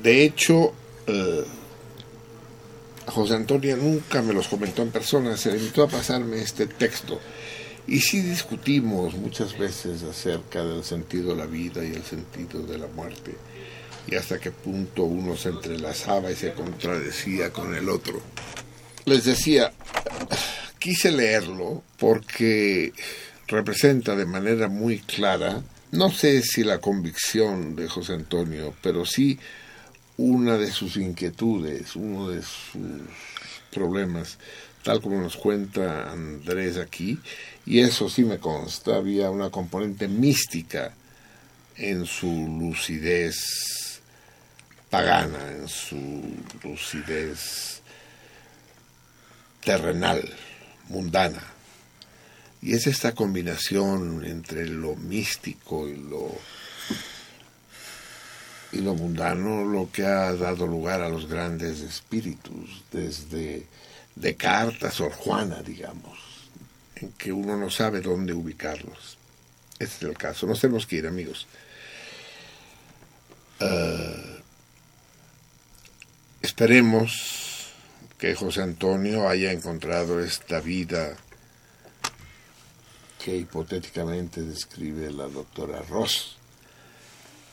[0.01, 0.73] De hecho,
[1.07, 1.45] eh,
[3.07, 7.19] José Antonio nunca me los comentó en persona, se limitó a pasarme este texto.
[7.87, 12.77] Y sí discutimos muchas veces acerca del sentido de la vida y el sentido de
[12.77, 13.35] la muerte,
[14.07, 18.21] y hasta qué punto uno se entrelazaba y se contradecía con el otro.
[19.05, 19.73] Les decía,
[20.79, 22.93] quise leerlo porque
[23.47, 25.61] representa de manera muy clara,
[25.91, 29.39] no sé si la convicción de José Antonio, pero sí
[30.17, 32.81] una de sus inquietudes, uno de sus
[33.71, 34.37] problemas,
[34.83, 37.19] tal como nos cuenta Andrés aquí,
[37.65, 40.93] y eso sí me consta, había una componente mística
[41.75, 44.01] en su lucidez
[44.89, 46.21] pagana, en su
[46.63, 47.81] lucidez
[49.63, 50.21] terrenal,
[50.89, 51.43] mundana.
[52.61, 56.37] Y es esta combinación entre lo místico y lo
[58.71, 63.65] y lo mundano lo que ha dado lugar a los grandes espíritus, desde
[64.15, 66.19] Descartes, Sor Juana, digamos,
[66.95, 69.17] en que uno no sabe dónde ubicarlos.
[69.79, 70.45] Este es el caso.
[70.45, 71.47] Nos tenemos que ir, amigos.
[73.61, 74.39] Uh,
[76.41, 77.48] esperemos
[78.19, 81.15] que José Antonio haya encontrado esta vida
[83.23, 86.37] que hipotéticamente describe la doctora Ross.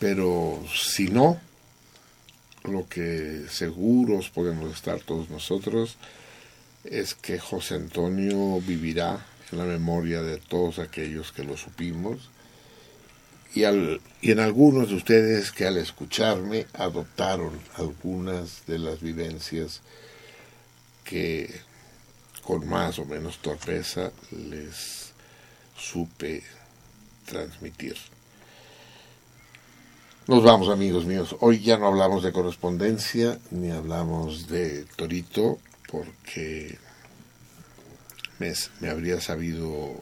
[0.01, 1.41] Pero si no,
[2.65, 5.97] lo que seguros podemos estar todos nosotros
[6.85, 12.31] es que José Antonio vivirá en la memoria de todos aquellos que lo supimos
[13.55, 19.81] y, al, y en algunos de ustedes que al escucharme adoptaron algunas de las vivencias
[21.09, 21.49] que
[22.43, 25.13] con más o menos torpeza les
[25.77, 26.43] supe
[27.25, 27.97] transmitir.
[30.27, 31.37] Nos vamos amigos míos.
[31.41, 35.59] Hoy ya no hablamos de correspondencia ni hablamos de Torito
[35.91, 36.79] porque
[38.39, 39.95] me, me, habría sabido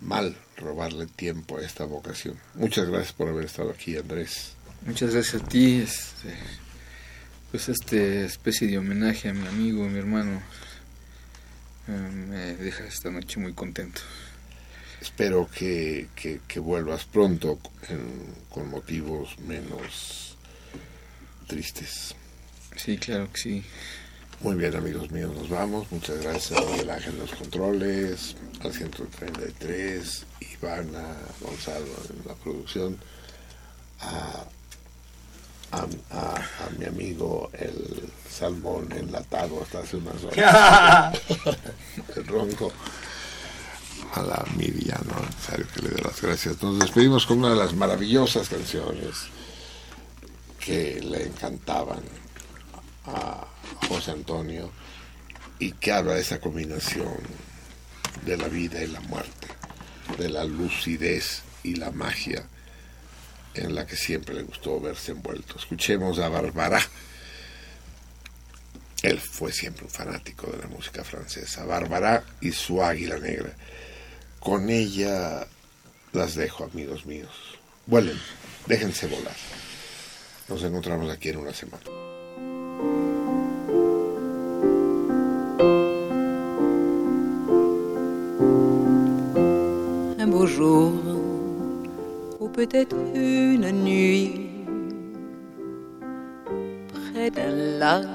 [0.00, 2.36] mal robarle tiempo a esta vocación.
[2.54, 4.54] Muchas gracias por haber estado aquí Andrés.
[4.84, 5.82] Muchas gracias a ti.
[5.82, 6.34] Este,
[7.50, 10.42] pues este especie de homenaje a mi amigo, a mi hermano,
[11.88, 14.00] eh, me deja esta noche muy contento.
[15.00, 17.58] Espero que, que, que vuelvas pronto
[17.88, 20.36] en, con motivos menos
[21.46, 22.14] tristes.
[22.76, 23.64] Sí, claro que sí.
[24.40, 25.90] Muy bien, amigos míos, nos vamos.
[25.90, 32.98] Muchas gracias a Miguel Ángel los controles, al 133, Ivana Gonzalo en la producción,
[34.00, 34.44] a,
[35.72, 41.20] a, a, a mi amigo el salmón enlatado hasta hace unas horas,
[42.16, 42.72] el ronco
[44.14, 45.20] a la Miriam, ¿no?
[45.20, 46.62] necesario que le dé las gracias.
[46.62, 49.26] Nos despedimos con una de las maravillosas canciones
[50.58, 52.00] que le encantaban
[53.06, 53.46] a
[53.88, 54.70] José Antonio
[55.58, 57.16] y que habla de esa combinación
[58.24, 59.48] de la vida y la muerte,
[60.18, 62.44] de la lucidez y la magia
[63.54, 65.56] en la que siempre le gustó verse envuelto.
[65.58, 66.80] Escuchemos a Barbara.
[69.02, 71.64] Él fue siempre un fanático de la música francesa.
[71.64, 73.54] Barbara y su águila negra
[74.40, 75.46] con ella
[76.12, 77.30] las dejo, amigos míos.
[77.86, 78.18] Vuelen,
[78.66, 79.36] déjense volar.
[80.48, 81.84] Nos encontramos aquí en una semana.
[90.18, 91.07] Un
[92.58, 94.50] peut-être une nuit,
[96.92, 98.08] près d'un lac,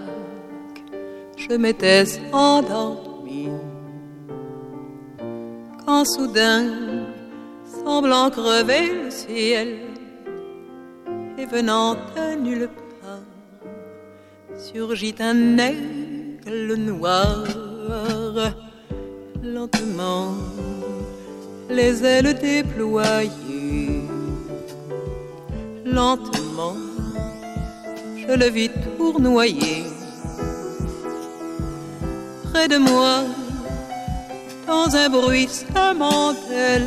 [1.38, 2.04] je m'étais
[2.34, 3.48] endormi.
[5.86, 6.66] Quand soudain,
[7.86, 9.70] semblant crever le ciel,
[11.38, 13.30] et venant de nulle part,
[14.58, 17.46] surgit un aigle noir,
[19.42, 20.34] lentement,
[21.70, 23.93] les ailes déployées,
[25.86, 26.76] lentement,
[28.16, 29.84] je le vis tournoyer
[32.52, 33.24] près de moi
[34.68, 35.50] dans un bruit
[35.98, 36.84] mentel,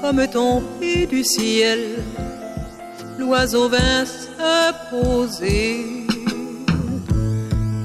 [0.00, 1.80] comme tombé du ciel,
[3.18, 6.06] l'oiseau vint se poser.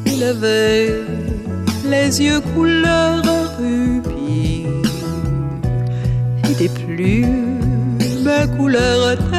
[0.05, 1.01] Il avait
[1.85, 3.23] les yeux couleur
[3.57, 4.65] rubis
[6.49, 7.59] et des plumes
[8.57, 9.38] couleur de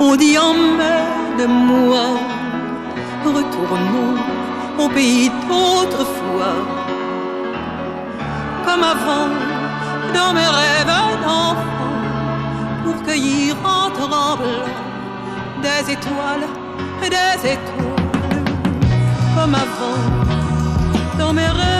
[0.00, 0.54] on dit en
[1.38, 2.06] de moi,
[3.24, 4.16] retournons
[4.78, 6.56] au pays d'autrefois.
[8.64, 9.28] Comme avant
[10.14, 11.56] dans mes rêves d'enfant
[12.82, 14.38] pour cueillir en tremblant
[15.62, 16.46] des étoiles,
[17.02, 18.44] des étoiles.
[19.36, 20.00] Comme avant
[21.18, 21.79] dans mes rêves